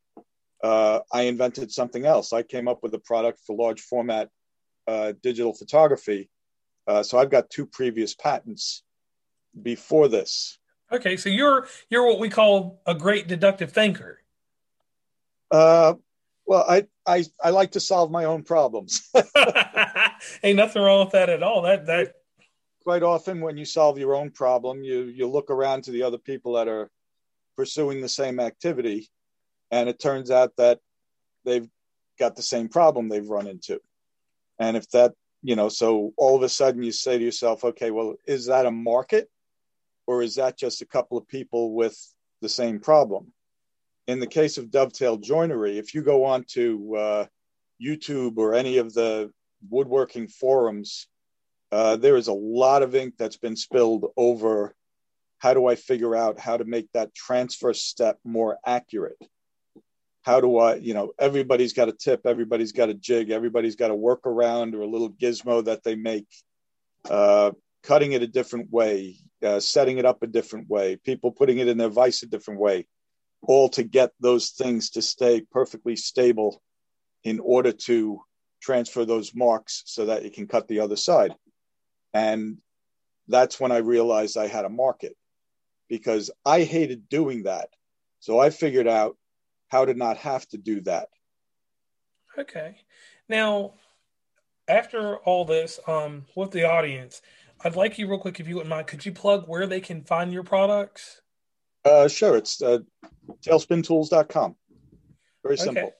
uh, 0.63 1.00
I 1.12 1.24
invented 1.24 1.72
something 1.72 2.06
else. 2.06 2.34
I 2.34 2.44
came 2.44 2.68
up 2.68 2.84
with 2.84 2.94
a 2.94 3.00
product 3.00 3.40
for 3.46 3.56
large 3.56 3.82
format 3.82 4.30
uh, 4.88 5.13
digital 5.24 5.54
photography. 5.54 6.30
Uh, 6.88 7.04
so 7.04 7.18
I've 7.18 7.32
got 7.32 7.50
two 7.50 7.66
previous 7.66 8.13
patents 8.16 8.84
before 9.60 10.08
this. 10.08 10.60
Okay, 10.91 11.15
so 11.17 11.29
you're 11.29 11.67
you're 11.89 12.05
what 12.05 12.19
we 12.19 12.29
call 12.29 12.81
a 12.86 12.93
great 12.93 13.27
deductive 13.27 13.71
thinker. 13.71 14.19
Uh, 15.50 15.93
well, 16.45 16.65
I 16.67 16.88
I 17.05 17.25
I 17.41 17.51
like 17.51 17.71
to 17.71 17.79
solve 17.79 18.12
my 18.12 18.25
own 18.25 18.43
problems. 18.43 19.10
Ain't 20.43 20.57
nothing 20.57 20.81
wrong 20.81 21.05
with 21.05 21.13
that 21.13 21.29
at 21.29 21.43
all. 21.43 21.62
That 21.62 21.86
that 21.86 22.15
quite 22.83 23.03
often 23.03 23.41
when 23.41 23.57
you 23.57 23.65
solve 23.65 23.98
your 23.98 24.15
own 24.15 24.31
problem, 24.31 24.83
you 24.83 25.03
you 25.03 25.27
look 25.27 25.50
around 25.50 25.83
to 25.83 25.91
the 25.91 26.03
other 26.03 26.17
people 26.17 26.53
that 26.53 26.67
are 26.67 26.89
pursuing 27.55 28.01
the 28.01 28.10
same 28.10 28.39
activity, 28.39 29.10
and 29.71 29.88
it 29.88 30.00
turns 30.00 30.29
out 30.29 30.55
that 30.57 30.79
they've 31.45 31.69
got 32.19 32.36
the 32.36 32.41
same 32.41 32.67
problem 32.67 33.07
they've 33.07 33.29
run 33.29 33.48
into. 33.48 33.79
And 34.60 34.77
if 34.77 34.89
that, 34.91 35.13
you 35.41 35.55
know, 35.55 35.69
so 35.69 36.13
all 36.17 36.36
of 36.36 36.43
a 36.43 36.50
sudden 36.50 36.83
you 36.83 36.91
say 36.91 37.17
to 37.17 37.24
yourself, 37.24 37.63
okay, 37.63 37.91
well, 37.91 38.15
is 38.27 38.45
that 38.48 38.65
a 38.65 38.71
market? 38.71 39.29
Or 40.08 40.22
is 40.22 40.36
that 40.36 40.58
just 40.58 40.81
a 40.81 40.86
couple 40.86 41.17
of 41.17 41.27
people 41.27 41.74
with 41.74 41.98
the 42.41 42.50
same 42.50 42.79
problem? 42.79 43.34
In 44.08 44.20
the 44.20 44.27
case 44.27 44.58
of 44.58 44.72
dovetail 44.72 45.17
joinery, 45.17 45.77
if 45.77 45.93
you 45.93 46.01
go 46.01 46.25
on 46.25 46.46
to 46.53 46.96
uh, 46.96 47.25
YouTube 47.81 48.38
or 48.38 48.53
any 48.53 48.77
of 48.77 48.93
the 48.93 49.31
woodworking 49.70 50.27
forums, 50.27 51.08
uh, 51.72 51.96
there 51.96 52.17
is 52.17 52.27
a 52.27 52.34
lot 52.34 52.84
of 52.84 52.96
ink 52.96 53.15
that's 53.17 53.38
been 53.38 53.55
spilled 53.55 54.12
over 54.17 54.75
how 55.41 55.55
do 55.55 55.65
I 55.65 55.74
figure 55.74 56.15
out 56.15 56.39
how 56.39 56.58
to 56.58 56.65
make 56.65 56.91
that 56.93 57.15
transfer 57.15 57.74
step 57.74 58.20
more 58.24 58.60
accurate? 58.63 59.17
How 60.22 60.39
do 60.39 60.60
I, 60.60 60.75
you 60.75 60.93
know, 60.93 61.13
everybody's 61.17 61.74
got 61.74 61.89
a 61.89 61.93
tip, 61.93 62.27
everybody's 62.27 62.74
got 62.74 62.89
a 62.89 62.93
jig, 62.93 63.31
everybody's 63.31 63.75
got 63.75 63.89
a 63.89 63.96
workaround 63.96 64.75
or 64.75 64.81
a 64.81 64.88
little 64.88 65.10
gizmo 65.10 65.65
that 65.65 65.84
they 65.84 65.96
make. 65.96 66.27
Uh, 67.10 67.51
cutting 67.84 68.12
it 68.14 68.22
a 68.22 68.28
different 68.28 68.72
way, 68.72 69.18
uh, 69.44 69.60
setting 69.60 69.98
it 69.98 70.06
up 70.06 70.22
a 70.22 70.28
different 70.28 70.70
way, 70.70 70.96
people 70.96 71.32
putting 71.32 71.60
it 71.60 71.68
in 71.68 71.78
their 71.78 71.90
vise 71.90 72.24
a 72.24 72.28
different 72.28 72.60
way, 72.60 72.88
all 73.42 73.70
to 73.70 73.84
get 73.84 74.12
those 74.20 74.50
things 74.50 74.92
to 74.92 75.02
stay 75.02 75.42
perfectly 75.52 75.96
stable 75.96 76.62
in 77.24 77.40
order 77.40 77.72
to 77.72 78.22
transfer 78.62 79.06
those 79.06 79.34
marks 79.34 79.84
so 79.86 80.06
that 80.06 80.24
you 80.24 80.30
can 80.30 80.48
cut 80.48 80.68
the 80.68 80.80
other 80.80 80.96
side. 80.96 81.34
And 82.14 82.58
that's 83.28 83.60
when 83.60 83.72
I 83.72 83.78
realized 83.78 84.38
I 84.38 84.48
had 84.48 84.66
a 84.66 84.70
market 84.70 85.16
because 85.90 86.32
I 86.46 86.64
hated 86.64 87.10
doing 87.10 87.44
that. 87.44 87.70
So 88.20 88.40
I 88.40 88.50
figured 88.52 88.88
out 88.88 89.18
how 89.70 89.86
to 89.86 89.94
not 89.94 90.18
have 90.18 90.48
to 90.50 90.58
do 90.58 90.82
that. 90.82 91.08
Okay. 92.38 92.78
Now, 93.28 93.74
after 94.68 95.18
all 95.18 95.46
this, 95.46 95.80
um, 95.88 96.26
with 96.36 96.52
the 96.52 96.70
audience, 96.70 97.22
I'd 97.63 97.75
like 97.75 97.98
you 97.98 98.08
real 98.08 98.20
quick, 98.20 98.39
if 98.39 98.48
you 98.48 98.56
wouldn't 98.56 98.70
mind, 98.70 98.88
could 98.88 99.06
you 99.06 99.12
plug 99.12 99.46
where 99.48 99.68
they 99.68 99.82
can 99.82 100.03
find 100.03 100.34
your 100.34 100.44
products? 100.44 101.22
Uh, 101.86 102.08
sure. 102.08 102.36
It's 102.36 102.62
uh, 102.62 102.80
tailspintools.com. 103.46 104.56
Very 105.44 105.58
simple. 105.58 105.84
Okay. 105.84 105.91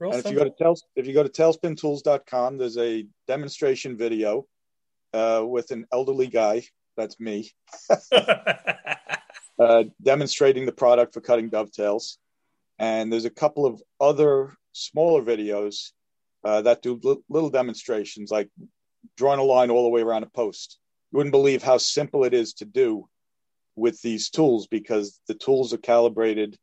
Real 0.00 0.12
and 0.12 0.22
simple. 0.22 0.42
if 0.42 0.46
you 0.46 0.54
go 0.58 0.74
to 0.74 0.80
if 0.96 1.06
you 1.06 1.14
go 1.14 1.22
to 1.22 1.28
tailspintools.com, 1.28 2.58
there's 2.58 2.78
a 2.78 3.06
demonstration 3.26 3.96
video 3.96 4.46
uh, 5.12 5.42
with 5.46 5.70
an 5.70 5.86
elderly 5.92 6.28
guy. 6.28 6.62
That's 6.96 7.18
me. 7.18 7.50
uh, 9.58 9.84
demonstrating 10.02 10.66
the 10.66 10.72
product 10.72 11.14
for 11.14 11.20
cutting 11.20 11.48
dovetails. 11.48 12.18
And 12.78 13.12
there's 13.12 13.24
a 13.24 13.30
couple 13.30 13.66
of 13.66 13.82
other 14.00 14.54
smaller 14.72 15.22
videos 15.22 15.90
uh, 16.44 16.62
that 16.62 16.82
do 16.82 17.00
l- 17.04 17.22
little 17.28 17.50
demonstrations, 17.50 18.30
like 18.30 18.48
drawing 19.16 19.40
a 19.40 19.42
line 19.42 19.70
all 19.70 19.82
the 19.82 19.90
way 19.90 20.00
around 20.00 20.22
a 20.22 20.26
post 20.26 20.78
you 21.10 21.16
wouldn't 21.16 21.32
believe 21.32 21.62
how 21.62 21.78
simple 21.78 22.24
it 22.24 22.34
is 22.34 22.54
to 22.54 22.64
do 22.64 23.08
with 23.76 24.00
these 24.02 24.30
tools 24.30 24.66
because 24.66 25.20
the 25.28 25.34
tools 25.34 25.72
are 25.72 25.78
calibrated 25.78 26.58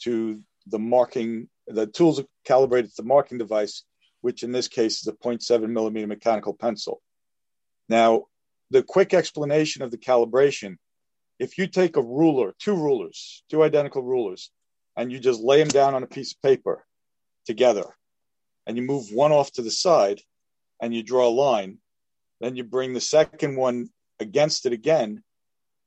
to 0.00 0.40
the 0.66 0.78
marking 0.78 1.48
the 1.66 1.86
tools 1.86 2.20
are 2.20 2.26
calibrated 2.44 2.90
to 2.90 3.02
the 3.02 3.08
marking 3.08 3.38
device 3.38 3.84
which 4.20 4.42
in 4.42 4.52
this 4.52 4.68
case 4.68 5.00
is 5.00 5.06
a 5.06 5.12
0.7 5.12 5.70
millimeter 5.70 6.06
mechanical 6.06 6.52
pencil. 6.52 7.00
Now 7.88 8.26
the 8.70 8.82
quick 8.82 9.14
explanation 9.14 9.82
of 9.82 9.90
the 9.90 9.98
calibration 9.98 10.76
if 11.38 11.56
you 11.56 11.66
take 11.66 11.96
a 11.96 12.02
ruler 12.02 12.54
two 12.58 12.76
rulers 12.76 13.42
two 13.50 13.62
identical 13.62 14.02
rulers 14.02 14.50
and 14.96 15.10
you 15.10 15.18
just 15.18 15.40
lay 15.40 15.58
them 15.58 15.68
down 15.68 15.94
on 15.94 16.02
a 16.02 16.06
piece 16.06 16.32
of 16.32 16.42
paper 16.42 16.84
together 17.46 17.96
and 18.66 18.76
you 18.76 18.82
move 18.82 19.10
one 19.12 19.32
off 19.32 19.50
to 19.52 19.62
the 19.62 19.70
side 19.70 20.20
and 20.80 20.94
you 20.94 21.02
draw 21.02 21.26
a 21.26 21.30
line 21.30 21.78
then 22.40 22.56
you 22.56 22.64
bring 22.64 22.92
the 22.92 23.00
second 23.00 23.56
one 23.56 23.88
against 24.18 24.66
it 24.66 24.72
again, 24.72 25.22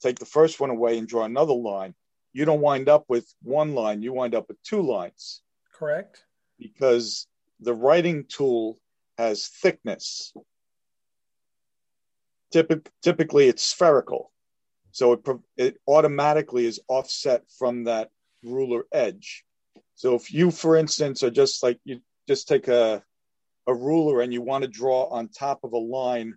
take 0.02 0.20
the 0.20 0.26
first 0.26 0.60
one 0.60 0.70
away 0.70 0.98
and 0.98 1.08
draw 1.08 1.24
another 1.24 1.54
line. 1.54 1.96
You 2.32 2.46
don't 2.46 2.62
wind 2.62 2.90
up 2.90 3.06
with 3.08 3.32
one 3.42 3.74
line, 3.76 4.02
you 4.02 4.14
wind 4.14 4.36
up 4.36 4.48
with 4.48 4.62
two 4.64 4.82
lines. 4.82 5.42
Correct. 5.74 6.24
Because 6.60 7.28
the 7.60 7.74
writing 7.74 8.26
tool 8.28 8.80
has 9.18 9.48
thickness. 9.48 10.34
Typic, 12.52 12.90
typically, 13.02 13.48
it's 13.48 13.64
spherical. 13.64 14.32
So 14.92 15.14
it, 15.14 15.22
it 15.58 15.78
automatically 15.88 16.66
is 16.66 16.80
offset 16.88 17.44
from 17.58 17.86
that 17.86 18.10
ruler 18.44 18.86
edge. 18.92 19.44
So 19.96 20.16
if 20.16 20.32
you, 20.32 20.52
for 20.52 20.76
instance, 20.76 21.24
are 21.24 21.32
just 21.32 21.64
like 21.64 21.80
you 21.84 22.02
just 22.28 22.48
take 22.48 22.68
a, 22.68 23.04
a 23.68 23.74
ruler 23.74 24.22
and 24.22 24.34
you 24.34 24.42
want 24.42 24.64
to 24.64 24.68
draw 24.68 25.06
on 25.06 25.30
top 25.30 25.64
of 25.64 25.74
a 25.74 25.78
line 25.78 26.36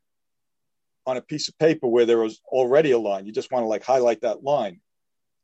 on 1.07 1.17
a 1.17 1.23
piece 1.23 1.49
of 1.49 1.59
paper 1.59 1.87
where 1.87 2.07
there 2.07 2.19
was 2.19 2.41
already 2.47 2.91
a 2.91 2.99
line. 2.99 3.27
You 3.27 3.33
just 3.33 3.53
want 3.53 3.63
to 3.63 3.69
like 3.69 3.85
highlight 3.85 4.23
that 4.23 4.43
line. 4.43 4.81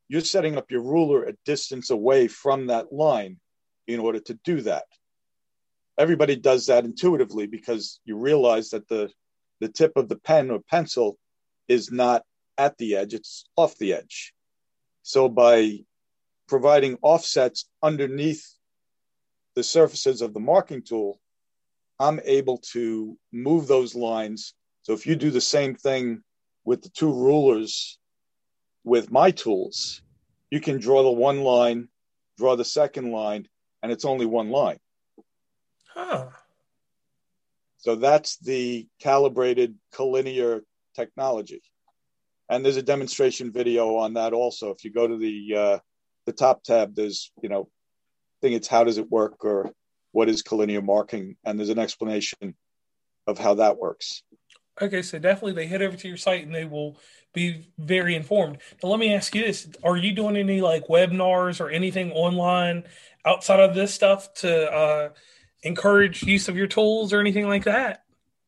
You're 0.09 0.21
setting 0.21 0.57
up 0.57 0.69
your 0.69 0.81
ruler 0.81 1.23
a 1.23 1.33
distance 1.45 1.89
away 1.89 2.27
from 2.27 2.67
that 2.67 2.91
line 2.91 3.37
in 3.87 3.99
order 3.99 4.19
to 4.19 4.39
do 4.43 4.61
that. 4.61 4.83
Everybody 5.97 6.35
does 6.35 6.67
that 6.67 6.85
intuitively 6.85 7.47
because 7.47 7.99
you 8.03 8.17
realize 8.17 8.71
that 8.71 8.87
the 8.87 9.11
the 9.59 9.69
tip 9.69 9.93
of 9.95 10.09
the 10.09 10.17
pen 10.17 10.51
or 10.51 10.59
pencil 10.59 11.17
is 11.69 11.91
not 11.91 12.23
at 12.57 12.77
the 12.77 12.97
edge, 12.97 13.13
it's 13.13 13.45
off 13.55 13.77
the 13.77 13.93
edge. 13.93 14.33
So 15.03 15.29
by 15.29 15.79
providing 16.47 16.97
offsets 17.01 17.69
underneath 17.81 18.45
the 19.55 19.63
surfaces 19.63 20.21
of 20.21 20.33
the 20.33 20.39
marking 20.39 20.81
tool, 20.81 21.19
I'm 21.99 22.19
able 22.25 22.57
to 22.73 23.17
move 23.31 23.67
those 23.67 23.95
lines 23.95 24.53
so 24.83 24.93
if 24.93 25.07
you 25.07 25.15
do 25.15 25.31
the 25.31 25.41
same 25.41 25.75
thing 25.75 26.21
with 26.65 26.83
the 26.83 26.89
two 26.89 27.11
rulers 27.11 27.97
with 28.83 29.11
my 29.11 29.31
tools, 29.31 30.01
you 30.51 30.59
can 30.59 30.79
draw 30.79 31.03
the 31.03 31.11
one 31.11 31.41
line, 31.41 31.87
draw 32.37 32.55
the 32.55 32.65
second 32.65 33.11
line, 33.11 33.47
and 33.81 33.91
it's 33.91 34.05
only 34.05 34.25
one 34.25 34.49
line. 34.49 34.77
Huh. 35.93 36.27
So 37.77 37.95
that's 37.95 38.37
the 38.37 38.87
calibrated 38.99 39.75
collinear 39.93 40.61
technology. 40.95 41.61
And 42.49 42.63
there's 42.63 42.77
a 42.77 42.83
demonstration 42.83 43.51
video 43.51 43.95
on 43.95 44.13
that 44.13 44.33
also. 44.33 44.71
If 44.71 44.83
you 44.83 44.91
go 44.91 45.07
to 45.07 45.17
the 45.17 45.55
uh, 45.55 45.79
the 46.25 46.33
top 46.33 46.63
tab, 46.63 46.93
there's 46.93 47.31
you 47.41 47.49
know, 47.49 47.61
I 47.61 48.37
think 48.41 48.55
it's 48.55 48.67
how 48.67 48.83
does 48.83 48.97
it 48.97 49.09
work 49.09 49.45
or 49.45 49.71
what 50.11 50.29
is 50.29 50.43
collinear 50.43 50.83
marking, 50.83 51.37
and 51.43 51.57
there's 51.57 51.69
an 51.69 51.79
explanation 51.79 52.55
of 53.27 53.39
how 53.39 53.55
that 53.55 53.77
works. 53.77 54.23
Okay, 54.81 55.01
so 55.01 55.19
definitely 55.19 55.53
they 55.53 55.67
head 55.67 55.81
over 55.81 55.95
to 55.95 56.07
your 56.07 56.17
site 56.17 56.45
and 56.45 56.53
they 56.53 56.65
will 56.65 56.97
be 57.33 57.69
very 57.77 58.15
informed. 58.15 58.57
Now, 58.81 58.89
let 58.89 58.99
me 58.99 59.13
ask 59.13 59.35
you 59.35 59.43
this: 59.43 59.67
Are 59.83 59.97
you 59.97 60.13
doing 60.13 60.35
any 60.35 60.61
like 60.61 60.87
webinars 60.87 61.59
or 61.59 61.69
anything 61.69 62.11
online 62.11 62.83
outside 63.25 63.59
of 63.59 63.75
this 63.75 63.93
stuff 63.93 64.33
to 64.35 64.71
uh, 64.71 65.09
encourage 65.63 66.23
use 66.23 66.47
of 66.47 66.57
your 66.57 66.67
tools 66.67 67.13
or 67.13 67.19
anything 67.19 67.47
like 67.47 67.65
that? 67.65 68.03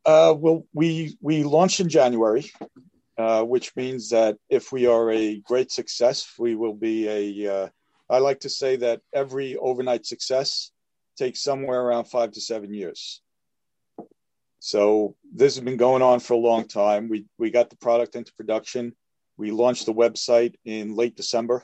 Uh, 0.06 0.34
well, 0.38 0.66
we 0.74 1.18
we 1.22 1.44
launched 1.44 1.80
in 1.80 1.90
January, 1.90 2.52
uh, 3.18 3.44
which 3.44 3.76
means 3.76 4.10
that 4.10 4.38
if 4.50 4.72
we 4.72 4.88
are 4.88 5.12
a 5.12 5.40
great 5.40 5.72
success, 5.72 6.34
we 6.38 6.56
will 6.56 6.76
be 6.76 7.08
a. 7.08 7.54
Uh, 7.54 7.70
I 8.10 8.20
like 8.20 8.42
to 8.42 8.50
say 8.50 8.76
that 8.78 9.02
every 9.14 9.56
overnight 9.58 10.06
success 10.06 10.72
takes 11.18 11.42
somewhere 11.42 11.82
around 11.82 12.06
five 12.06 12.32
to 12.34 12.42
seven 12.42 12.74
years. 12.74 13.22
So 14.66 15.16
this 15.32 15.54
has 15.54 15.64
been 15.64 15.78
going 15.78 16.02
on 16.02 16.20
for 16.20 16.34
a 16.34 16.38
long 16.38 16.68
time. 16.68 17.08
We 17.08 17.28
we 17.38 17.52
got 17.52 17.70
the 17.70 17.78
product 17.78 18.16
into 18.16 18.34
production. 18.34 18.96
We 19.38 19.52
launched 19.52 19.86
the 19.86 19.94
website 19.94 20.56
in 20.66 20.96
late 20.96 21.16
December, 21.16 21.64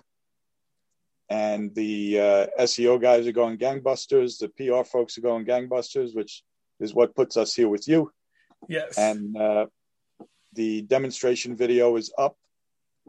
and 1.28 1.74
the 1.74 2.20
uh, 2.20 2.48
SEO 2.60 3.02
guys 3.02 3.26
are 3.26 3.32
going 3.32 3.58
gangbusters. 3.58 4.38
The 4.38 4.50
PR 4.50 4.84
folks 4.84 5.18
are 5.18 5.22
going 5.22 5.46
gangbusters, 5.46 6.16
which 6.16 6.44
is 6.80 6.94
what 6.94 7.16
puts 7.16 7.38
us 7.38 7.56
here 7.56 7.70
with 7.70 7.88
you. 7.88 8.12
Yes. 8.70 9.00
And 9.00 9.36
uh, 9.36 9.66
the 10.54 10.84
demonstration 10.84 11.56
video 11.56 11.96
is 11.96 12.14
up, 12.20 12.38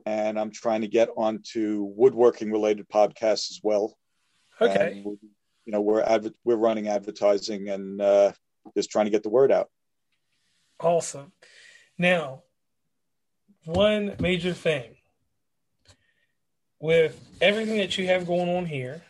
and 0.06 0.40
I'm 0.40 0.52
trying 0.52 0.80
to 0.80 0.88
get 0.88 1.11
onto 1.18 1.82
woodworking 1.82 2.50
related 2.50 2.88
podcasts 2.88 3.50
as 3.50 3.61
well. 3.62 3.94
Okay. 4.58 5.02
And, 5.04 5.18
you 5.66 5.72
know, 5.72 5.82
we're 5.82 6.00
adver- 6.00 6.32
we're 6.44 6.56
running 6.56 6.88
advertising 6.88 7.68
and 7.68 8.00
uh, 8.00 8.32
just 8.75 8.90
trying 8.90 9.04
to 9.04 9.11
get 9.11 9.22
the 9.22 9.28
word 9.28 9.52
out. 9.52 9.68
Awesome. 10.82 11.32
Now, 11.96 12.42
one 13.64 14.16
major 14.18 14.52
thing 14.52 14.96
with 16.80 17.18
everything 17.40 17.76
that 17.78 17.96
you 17.96 18.08
have 18.08 18.26
going 18.26 18.48
on 18.48 18.66
here, 18.66 19.02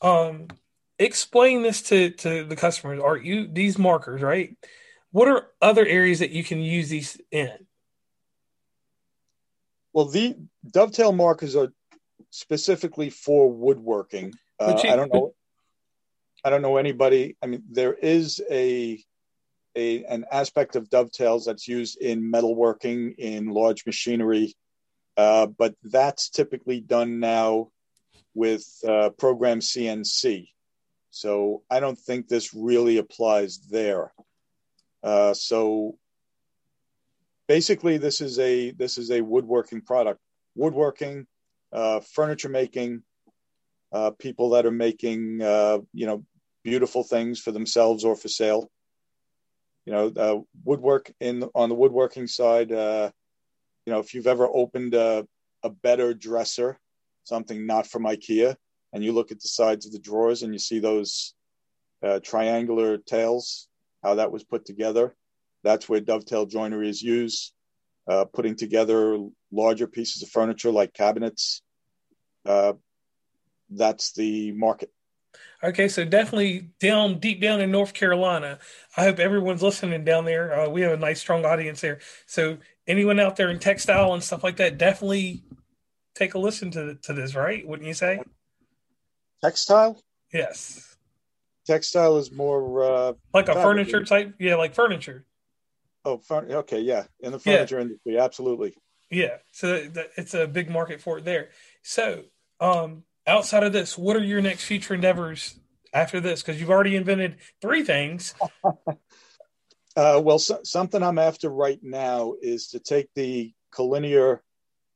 um, 0.00 0.48
explain 0.98 1.62
this 1.62 1.82
to 1.82 2.10
to 2.10 2.44
the 2.44 2.56
customers. 2.56 3.00
Are 3.00 3.16
you 3.16 3.46
these 3.46 3.78
markers 3.78 4.22
right? 4.22 4.56
What 5.10 5.28
are 5.28 5.46
other 5.60 5.86
areas 5.86 6.18
that 6.20 6.30
you 6.30 6.42
can 6.42 6.60
use 6.60 6.88
these 6.88 7.20
in? 7.30 7.66
Well, 9.92 10.06
the 10.06 10.36
dovetail 10.70 11.12
markers 11.12 11.56
are 11.56 11.72
specifically 12.30 13.10
for 13.10 13.50
woodworking. 13.50 14.34
Uh, 14.58 14.78
you, 14.82 14.90
I 14.90 14.96
don't 14.96 15.12
know. 15.12 15.34
I 16.44 16.50
don't 16.50 16.62
know 16.62 16.76
anybody. 16.76 17.36
I 17.42 17.46
mean, 17.46 17.62
there 17.70 17.94
is 17.94 18.40
a 18.50 19.02
a 19.76 20.04
an 20.04 20.24
aspect 20.32 20.74
of 20.74 20.90
dovetails 20.90 21.44
that's 21.44 21.68
used 21.68 21.98
in 22.00 22.32
metalworking 22.32 23.14
in 23.18 23.46
large 23.48 23.86
machinery, 23.86 24.54
uh, 25.16 25.46
but 25.46 25.74
that's 25.84 26.30
typically 26.30 26.80
done 26.80 27.20
now 27.20 27.68
with 28.34 28.66
uh, 28.86 29.10
program 29.10 29.60
CNC. 29.60 30.48
So 31.10 31.62
I 31.70 31.80
don't 31.80 31.98
think 31.98 32.28
this 32.28 32.52
really 32.54 32.98
applies 32.98 33.58
there. 33.70 34.12
Uh, 35.02 35.32
so 35.34 35.96
basically, 37.46 37.96
this 37.96 38.20
is 38.20 38.38
a 38.38 38.72
this 38.72 38.98
is 38.98 39.10
a 39.10 39.20
woodworking 39.20 39.80
product. 39.80 40.20
Woodworking, 40.54 41.26
uh, 41.72 42.00
furniture 42.00 42.48
making, 42.48 43.02
uh, 43.92 44.10
people 44.10 44.50
that 44.50 44.66
are 44.66 44.70
making 44.70 45.42
uh, 45.42 45.78
you 45.92 46.06
know 46.06 46.24
beautiful 46.64 47.04
things 47.04 47.40
for 47.40 47.52
themselves 47.52 48.04
or 48.04 48.16
for 48.16 48.28
sale. 48.28 48.70
You 49.86 49.92
know, 49.92 50.06
uh, 50.16 50.40
woodwork 50.64 51.12
in 51.20 51.44
on 51.54 51.68
the 51.68 51.74
woodworking 51.74 52.26
side. 52.26 52.72
Uh, 52.72 53.10
you 53.86 53.92
know, 53.92 54.00
if 54.00 54.14
you've 54.14 54.26
ever 54.26 54.48
opened 54.52 54.94
a, 54.94 55.26
a 55.62 55.70
better 55.70 56.12
dresser, 56.12 56.78
something 57.24 57.66
not 57.66 57.86
from 57.86 58.02
IKEA, 58.02 58.56
and 58.92 59.04
you 59.04 59.12
look 59.12 59.30
at 59.30 59.40
the 59.40 59.48
sides 59.48 59.86
of 59.86 59.92
the 59.92 59.98
drawers 59.98 60.42
and 60.42 60.52
you 60.52 60.58
see 60.58 60.80
those 60.80 61.34
uh, 62.02 62.18
triangular 62.20 62.98
tails, 62.98 63.68
how 64.02 64.16
that 64.16 64.32
was 64.32 64.44
put 64.44 64.64
together. 64.64 65.14
That's 65.62 65.88
where 65.88 66.00
dovetail 66.00 66.46
joinery 66.46 66.88
is 66.88 67.02
used, 67.02 67.52
uh, 68.08 68.24
putting 68.24 68.56
together 68.56 69.18
larger 69.52 69.86
pieces 69.86 70.22
of 70.22 70.28
furniture 70.28 70.70
like 70.70 70.92
cabinets. 70.92 71.62
Uh, 72.44 72.74
that's 73.70 74.12
the 74.12 74.52
market. 74.52 74.90
Okay, 75.62 75.88
so 75.88 76.04
definitely 76.04 76.70
down 76.80 77.18
deep 77.18 77.40
down 77.40 77.60
in 77.60 77.70
North 77.70 77.94
Carolina. 77.94 78.58
I 78.96 79.04
hope 79.04 79.18
everyone's 79.18 79.62
listening 79.62 80.04
down 80.04 80.24
there. 80.24 80.60
Uh, 80.60 80.68
we 80.68 80.82
have 80.82 80.92
a 80.92 80.96
nice, 80.96 81.20
strong 81.20 81.44
audience 81.44 81.80
there. 81.80 81.98
So 82.26 82.58
anyone 82.86 83.18
out 83.18 83.36
there 83.36 83.50
in 83.50 83.58
textile 83.58 84.12
and 84.12 84.22
stuff 84.22 84.44
like 84.44 84.56
that, 84.56 84.78
definitely 84.78 85.42
take 86.14 86.34
a 86.34 86.38
listen 86.38 86.70
to 86.72 86.94
to 86.94 87.12
this, 87.12 87.34
right? 87.34 87.66
Wouldn't 87.66 87.86
you 87.86 87.94
say? 87.94 88.20
Textile. 89.42 90.00
Yes. 90.32 90.96
Textile 91.66 92.16
is 92.16 92.30
more 92.30 92.84
uh, 92.84 93.12
like 93.34 93.48
a 93.48 93.54
furniture 93.54 94.04
type. 94.04 94.34
Yeah, 94.38 94.54
like 94.56 94.74
furniture. 94.74 95.24
Oh, 96.04 96.22
okay, 96.30 96.80
yeah, 96.80 97.04
in 97.18 97.32
the 97.32 97.38
furniture 97.40 97.76
yeah. 97.76 97.82
industry, 97.82 98.18
absolutely. 98.18 98.76
Yeah, 99.10 99.38
so 99.50 99.88
it's 100.16 100.34
a 100.34 100.46
big 100.46 100.70
market 100.70 101.00
for 101.00 101.18
it 101.18 101.24
there. 101.24 101.48
So, 101.82 102.24
um, 102.60 103.02
outside 103.26 103.64
of 103.64 103.72
this, 103.72 103.98
what 103.98 104.16
are 104.16 104.24
your 104.24 104.40
next 104.40 104.64
future 104.64 104.94
endeavors 104.94 105.58
after 105.92 106.20
this? 106.20 106.42
Because 106.42 106.60
you've 106.60 106.70
already 106.70 106.96
invented 106.96 107.36
three 107.60 107.82
things. 107.82 108.34
uh, 109.96 110.20
well, 110.22 110.38
so, 110.38 110.60
something 110.62 111.02
I'm 111.02 111.18
after 111.18 111.48
right 111.48 111.80
now 111.82 112.34
is 112.40 112.68
to 112.68 112.80
take 112.80 113.08
the 113.14 113.52
collinear, 113.74 114.40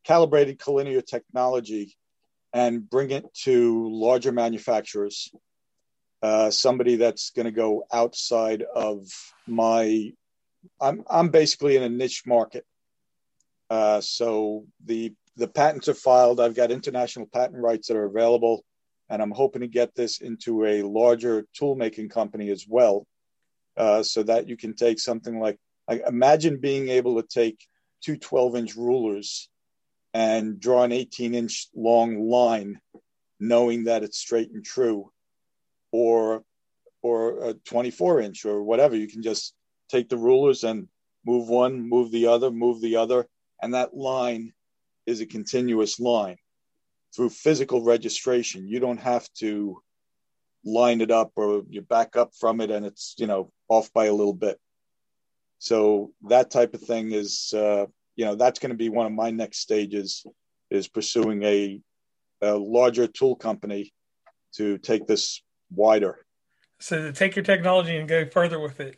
calibrated 0.04 0.58
collinear 0.58 1.04
technology 1.04 1.96
and 2.52 2.88
bring 2.88 3.10
it 3.10 3.32
to 3.34 3.88
larger 3.90 4.32
manufacturers. 4.32 5.30
Uh, 6.22 6.50
somebody 6.50 6.96
that's 6.96 7.30
going 7.30 7.46
to 7.46 7.52
go 7.52 7.84
outside 7.92 8.62
of 8.74 9.06
my. 9.46 10.12
I'm 10.78 11.02
I'm 11.08 11.30
basically 11.30 11.76
in 11.76 11.82
a 11.82 11.88
niche 11.88 12.24
market. 12.26 12.66
Uh, 13.70 14.02
so 14.02 14.66
the 14.84 15.14
the 15.40 15.48
patents 15.48 15.88
are 15.88 15.94
filed. 15.94 16.38
I've 16.38 16.54
got 16.54 16.70
international 16.70 17.26
patent 17.26 17.62
rights 17.62 17.88
that 17.88 17.96
are 17.96 18.04
available, 18.04 18.62
and 19.08 19.22
I'm 19.22 19.30
hoping 19.30 19.62
to 19.62 19.68
get 19.68 19.94
this 19.94 20.20
into 20.20 20.66
a 20.66 20.82
larger 20.82 21.46
tool 21.54 21.74
making 21.74 22.10
company 22.10 22.50
as 22.50 22.66
well, 22.68 23.06
uh, 23.78 24.02
so 24.02 24.22
that 24.24 24.48
you 24.48 24.58
can 24.58 24.74
take 24.74 25.00
something 25.00 25.40
like, 25.40 25.58
like 25.88 26.02
imagine 26.06 26.60
being 26.60 26.90
able 26.90 27.20
to 27.20 27.26
take 27.26 27.58
two 28.02 28.18
12 28.18 28.56
inch 28.56 28.76
rulers 28.76 29.48
and 30.12 30.60
draw 30.60 30.82
an 30.82 30.92
18 30.92 31.34
inch 31.34 31.68
long 31.74 32.28
line, 32.28 32.78
knowing 33.40 33.84
that 33.84 34.02
it's 34.02 34.18
straight 34.18 34.50
and 34.50 34.62
true, 34.62 35.10
or 35.90 36.44
or 37.02 37.48
a 37.48 37.54
24 37.54 38.20
inch 38.20 38.44
or 38.44 38.62
whatever. 38.62 38.94
You 38.94 39.08
can 39.08 39.22
just 39.22 39.54
take 39.88 40.10
the 40.10 40.18
rulers 40.18 40.64
and 40.64 40.86
move 41.24 41.48
one, 41.48 41.88
move 41.88 42.10
the 42.10 42.26
other, 42.26 42.50
move 42.50 42.82
the 42.82 42.96
other, 42.96 43.26
and 43.62 43.72
that 43.72 43.96
line 43.96 44.52
is 45.10 45.20
a 45.20 45.26
continuous 45.26 46.00
line 46.00 46.36
through 47.14 47.30
physical 47.30 47.82
registration. 47.82 48.68
You 48.68 48.80
don't 48.80 49.00
have 49.00 49.28
to 49.38 49.82
line 50.64 51.00
it 51.00 51.10
up 51.10 51.32
or 51.36 51.62
you 51.68 51.82
back 51.82 52.16
up 52.16 52.30
from 52.38 52.60
it 52.60 52.70
and 52.70 52.86
it's, 52.86 53.14
you 53.18 53.26
know, 53.26 53.50
off 53.68 53.92
by 53.92 54.06
a 54.06 54.14
little 54.14 54.34
bit. 54.34 54.58
So 55.58 56.12
that 56.28 56.50
type 56.50 56.72
of 56.74 56.80
thing 56.80 57.12
is, 57.12 57.52
uh, 57.54 57.86
you 58.16 58.24
know, 58.24 58.34
that's 58.34 58.58
going 58.58 58.70
to 58.70 58.76
be 58.76 58.88
one 58.88 59.06
of 59.06 59.12
my 59.12 59.30
next 59.30 59.58
stages 59.58 60.24
is 60.70 60.88
pursuing 60.88 61.42
a, 61.42 61.80
a 62.40 62.54
larger 62.54 63.06
tool 63.06 63.34
company 63.34 63.92
to 64.54 64.78
take 64.78 65.06
this 65.06 65.42
wider. 65.74 66.24
So 66.78 67.02
to 67.02 67.12
take 67.12 67.36
your 67.36 67.44
technology 67.44 67.96
and 67.96 68.08
go 68.08 68.26
further 68.26 68.58
with 68.58 68.80
it. 68.80 68.96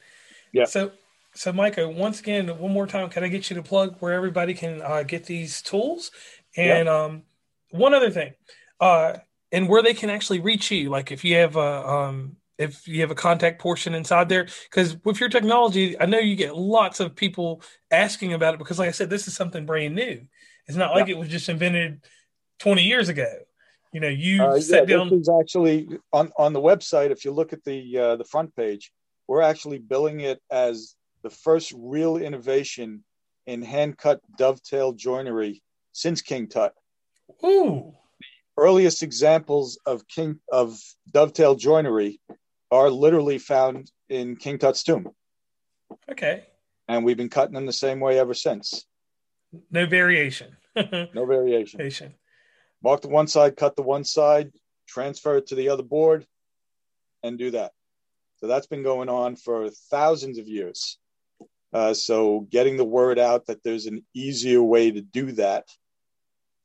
Yeah. 0.52 0.66
So 0.66 0.92
so 1.34 1.52
Myko, 1.52 1.94
once 1.94 2.20
again, 2.20 2.48
one 2.58 2.72
more 2.72 2.86
time, 2.86 3.08
can 3.08 3.24
I 3.24 3.28
get 3.28 3.48
you 3.48 3.56
to 3.56 3.62
plug 3.62 3.96
where 4.00 4.12
everybody 4.12 4.54
can 4.54 4.82
uh, 4.82 5.02
get 5.02 5.24
these 5.24 5.62
tools? 5.62 6.10
And 6.56 6.86
yep. 6.86 6.94
um, 6.94 7.22
one 7.70 7.94
other 7.94 8.10
thing, 8.10 8.34
uh, 8.80 9.14
and 9.50 9.68
where 9.68 9.82
they 9.82 9.94
can 9.94 10.10
actually 10.10 10.40
reach 10.40 10.70
you, 10.70 10.90
like 10.90 11.10
if 11.10 11.24
you 11.24 11.36
have 11.36 11.56
a 11.56 11.88
um, 11.88 12.36
if 12.58 12.86
you 12.86 13.00
have 13.00 13.10
a 13.10 13.14
contact 13.14 13.60
portion 13.60 13.94
inside 13.94 14.28
there, 14.28 14.46
because 14.70 14.96
with 15.04 15.20
your 15.20 15.30
technology, 15.30 15.98
I 15.98 16.06
know 16.06 16.18
you 16.18 16.36
get 16.36 16.56
lots 16.56 17.00
of 17.00 17.16
people 17.16 17.62
asking 17.90 18.34
about 18.34 18.54
it 18.54 18.58
because, 18.58 18.78
like 18.78 18.88
I 18.88 18.92
said, 18.92 19.08
this 19.08 19.26
is 19.26 19.34
something 19.34 19.64
brand 19.64 19.94
new. 19.94 20.20
It's 20.66 20.76
not 20.76 20.94
like 20.94 21.08
yep. 21.08 21.16
it 21.16 21.18
was 21.18 21.28
just 21.28 21.48
invented 21.48 22.02
twenty 22.58 22.82
years 22.82 23.08
ago. 23.08 23.32
You 23.92 24.00
know, 24.00 24.08
you 24.08 24.42
uh, 24.42 24.54
yeah, 24.54 24.84
down. 24.84 25.08
This 25.08 25.20
is 25.20 25.30
actually 25.40 25.88
on 26.12 26.30
on 26.36 26.52
the 26.52 26.60
website. 26.60 27.10
If 27.10 27.24
you 27.24 27.32
look 27.32 27.52
at 27.52 27.64
the 27.64 27.98
uh, 27.98 28.16
the 28.16 28.24
front 28.24 28.54
page, 28.54 28.92
we're 29.26 29.42
actually 29.42 29.78
billing 29.78 30.20
it 30.20 30.40
as 30.50 30.96
the 31.22 31.30
first 31.30 31.72
real 31.76 32.16
innovation 32.16 33.04
in 33.46 33.62
hand 33.62 33.98
cut 33.98 34.20
dovetail 34.38 34.92
joinery 34.92 35.62
since 35.92 36.22
King 36.22 36.48
Tut. 36.48 36.74
Ooh. 37.44 37.92
The 38.20 38.62
earliest 38.62 39.02
examples 39.02 39.78
of 39.86 40.06
King 40.08 40.40
of 40.50 40.78
dovetail 41.10 41.54
joinery 41.54 42.20
are 42.70 42.90
literally 42.90 43.38
found 43.38 43.90
in 44.08 44.36
King 44.36 44.58
Tut's 44.58 44.82
tomb. 44.82 45.10
Okay. 46.10 46.44
And 46.88 47.04
we've 47.04 47.16
been 47.16 47.28
cutting 47.28 47.54
them 47.54 47.66
the 47.66 47.72
same 47.72 48.00
way 48.00 48.18
ever 48.18 48.34
since. 48.34 48.84
No 49.70 49.86
variation. 49.86 50.56
no 50.76 51.26
variation. 51.26 51.78
variation. 51.78 52.14
Mark 52.82 53.02
the 53.02 53.08
one 53.08 53.28
side, 53.28 53.56
cut 53.56 53.76
the 53.76 53.82
one 53.82 54.04
side, 54.04 54.50
transfer 54.88 55.36
it 55.36 55.46
to 55.48 55.54
the 55.54 55.68
other 55.68 55.82
board, 55.82 56.26
and 57.22 57.38
do 57.38 57.50
that. 57.52 57.72
So 58.36 58.48
that's 58.48 58.66
been 58.66 58.82
going 58.82 59.08
on 59.08 59.36
for 59.36 59.70
thousands 59.90 60.38
of 60.38 60.48
years. 60.48 60.98
Uh, 61.72 61.94
so 61.94 62.40
getting 62.50 62.76
the 62.76 62.84
word 62.84 63.18
out 63.18 63.46
that 63.46 63.62
there's 63.62 63.86
an 63.86 64.04
easier 64.14 64.62
way 64.62 64.90
to 64.90 65.00
do 65.00 65.32
that 65.32 65.68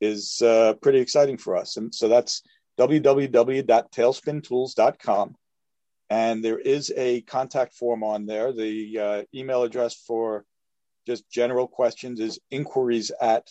is 0.00 0.42
uh, 0.42 0.74
pretty 0.74 1.00
exciting 1.00 1.38
for 1.38 1.56
us. 1.56 1.76
And 1.76 1.92
so 1.94 2.08
that's 2.08 2.42
www.tailspintools.com. 2.78 5.36
And 6.10 6.44
there 6.44 6.58
is 6.58 6.92
a 6.96 7.20
contact 7.22 7.74
form 7.74 8.02
on 8.02 8.26
there. 8.26 8.52
The 8.52 8.98
uh, 8.98 9.22
email 9.34 9.62
address 9.62 9.94
for 9.94 10.44
just 11.06 11.30
general 11.30 11.66
questions 11.66 12.20
is 12.20 12.38
inquiries 12.50 13.10
at 13.20 13.48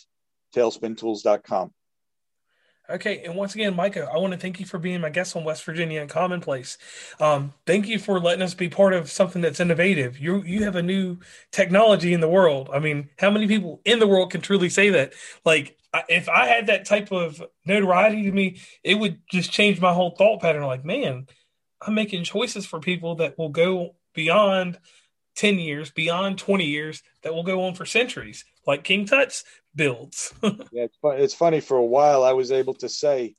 tailspintools.com. 0.54 1.72
Okay, 2.90 3.22
and 3.22 3.34
once 3.34 3.54
again, 3.54 3.74
Myko, 3.74 4.08
I 4.10 4.16
want 4.16 4.32
to 4.32 4.38
thank 4.38 4.58
you 4.58 4.64
for 4.64 4.78
being 4.78 5.02
my 5.02 5.10
guest 5.10 5.36
on 5.36 5.44
West 5.44 5.62
Virginia 5.64 6.06
Uncommonplace. 6.06 6.78
Um, 7.20 7.52
thank 7.66 7.86
you 7.86 7.98
for 7.98 8.18
letting 8.18 8.40
us 8.40 8.54
be 8.54 8.70
part 8.70 8.94
of 8.94 9.10
something 9.10 9.42
that's 9.42 9.60
innovative. 9.60 10.18
You 10.18 10.42
you 10.42 10.64
have 10.64 10.74
a 10.74 10.82
new 10.82 11.18
technology 11.52 12.14
in 12.14 12.20
the 12.20 12.28
world. 12.28 12.70
I 12.72 12.78
mean, 12.78 13.10
how 13.18 13.30
many 13.30 13.46
people 13.46 13.82
in 13.84 13.98
the 13.98 14.06
world 14.06 14.30
can 14.30 14.40
truly 14.40 14.70
say 14.70 14.88
that? 14.90 15.12
Like, 15.44 15.76
if 16.08 16.30
I 16.30 16.46
had 16.46 16.68
that 16.68 16.86
type 16.86 17.12
of 17.12 17.42
notoriety 17.66 18.22
to 18.22 18.32
me, 18.32 18.58
it 18.82 18.94
would 18.94 19.20
just 19.30 19.52
change 19.52 19.82
my 19.82 19.92
whole 19.92 20.12
thought 20.16 20.40
pattern. 20.40 20.64
Like, 20.64 20.84
man, 20.86 21.26
I'm 21.82 21.94
making 21.94 22.24
choices 22.24 22.64
for 22.64 22.80
people 22.80 23.16
that 23.16 23.36
will 23.36 23.50
go 23.50 23.96
beyond 24.14 24.78
10 25.36 25.58
years, 25.58 25.90
beyond 25.90 26.38
20 26.38 26.64
years, 26.64 27.02
that 27.22 27.34
will 27.34 27.44
go 27.44 27.64
on 27.64 27.74
for 27.74 27.86
centuries, 27.86 28.44
like 28.66 28.82
King 28.82 29.04
Tut's 29.04 29.44
builds. 29.78 30.34
yeah, 30.42 30.50
it's, 30.72 30.96
fun. 30.98 31.18
it's 31.18 31.34
funny. 31.34 31.60
For 31.60 31.78
a 31.78 31.84
while, 31.84 32.22
I 32.22 32.32
was 32.32 32.52
able 32.52 32.74
to 32.74 32.88
say, 32.90 33.34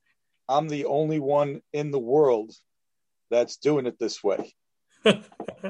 I'm 0.47 0.67
the 0.67 0.85
only 0.85 1.19
one 1.19 1.61
in 1.71 1.91
the 1.91 1.99
world 1.99 2.51
that's 3.29 3.57
doing 3.57 3.85
it 3.85 3.99
this 3.99 4.23
way. 4.23 4.55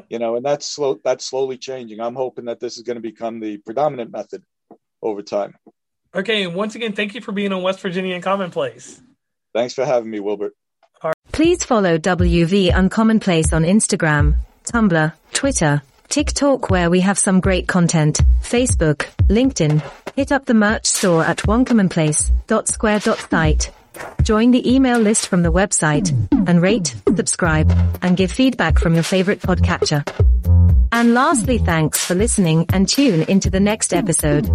you 0.09 0.19
know, 0.19 0.37
and 0.37 0.45
that's 0.45 0.65
slow. 0.65 0.99
That's 1.03 1.25
slowly 1.25 1.57
changing. 1.57 1.99
I'm 1.99 2.15
hoping 2.15 2.45
that 2.45 2.61
this 2.61 2.77
is 2.77 2.83
going 2.83 2.95
to 2.95 3.01
become 3.01 3.41
the 3.41 3.57
predominant 3.57 4.11
method 4.11 4.43
over 5.01 5.21
time. 5.21 5.55
Okay, 6.15 6.43
and 6.43 6.55
once 6.55 6.75
again, 6.75 6.93
thank 6.93 7.13
you 7.13 7.21
for 7.21 7.33
being 7.33 7.51
on 7.51 7.61
West 7.61 7.81
Virginia 7.81 8.19
Uncommonplace. 8.19 9.01
Thanks 9.53 9.73
for 9.73 9.85
having 9.85 10.09
me, 10.09 10.19
Wilbert. 10.19 10.53
Please 11.31 11.63
follow 11.63 11.97
WV 11.97 12.71
Uncommonplace 12.71 13.53
on 13.53 13.63
Instagram, 13.63 14.37
Tumblr, 14.65 15.13
Twitter, 15.31 15.81
TikTok 16.09 16.69
where 16.69 16.89
we 16.89 17.01
have 17.01 17.19
some 17.19 17.39
great 17.39 17.67
content, 17.67 18.19
Facebook, 18.41 19.05
LinkedIn. 19.27 19.81
Hit 20.19 20.33
up 20.33 20.43
the 20.43 20.53
merch 20.53 20.85
store 20.85 21.23
at 21.23 21.37
uncommonplace.square.site. 21.37 23.71
Join 24.23 24.51
the 24.51 24.69
email 24.69 24.99
list 24.99 25.27
from 25.27 25.43
the 25.43 25.51
website 25.53 26.11
and 26.45 26.61
rate, 26.61 26.93
subscribe, 27.15 27.71
and 28.01 28.17
give 28.17 28.29
feedback 28.29 28.79
from 28.79 28.95
your 28.95 29.03
favorite 29.03 29.39
podcatcher. 29.39 30.03
And 30.91 31.13
lastly, 31.13 31.57
thanks 31.57 32.03
for 32.03 32.15
listening 32.15 32.65
and 32.73 32.85
tune 32.85 33.21
into 33.29 33.49
the 33.49 33.61
next 33.61 33.93
episode. 33.93 34.49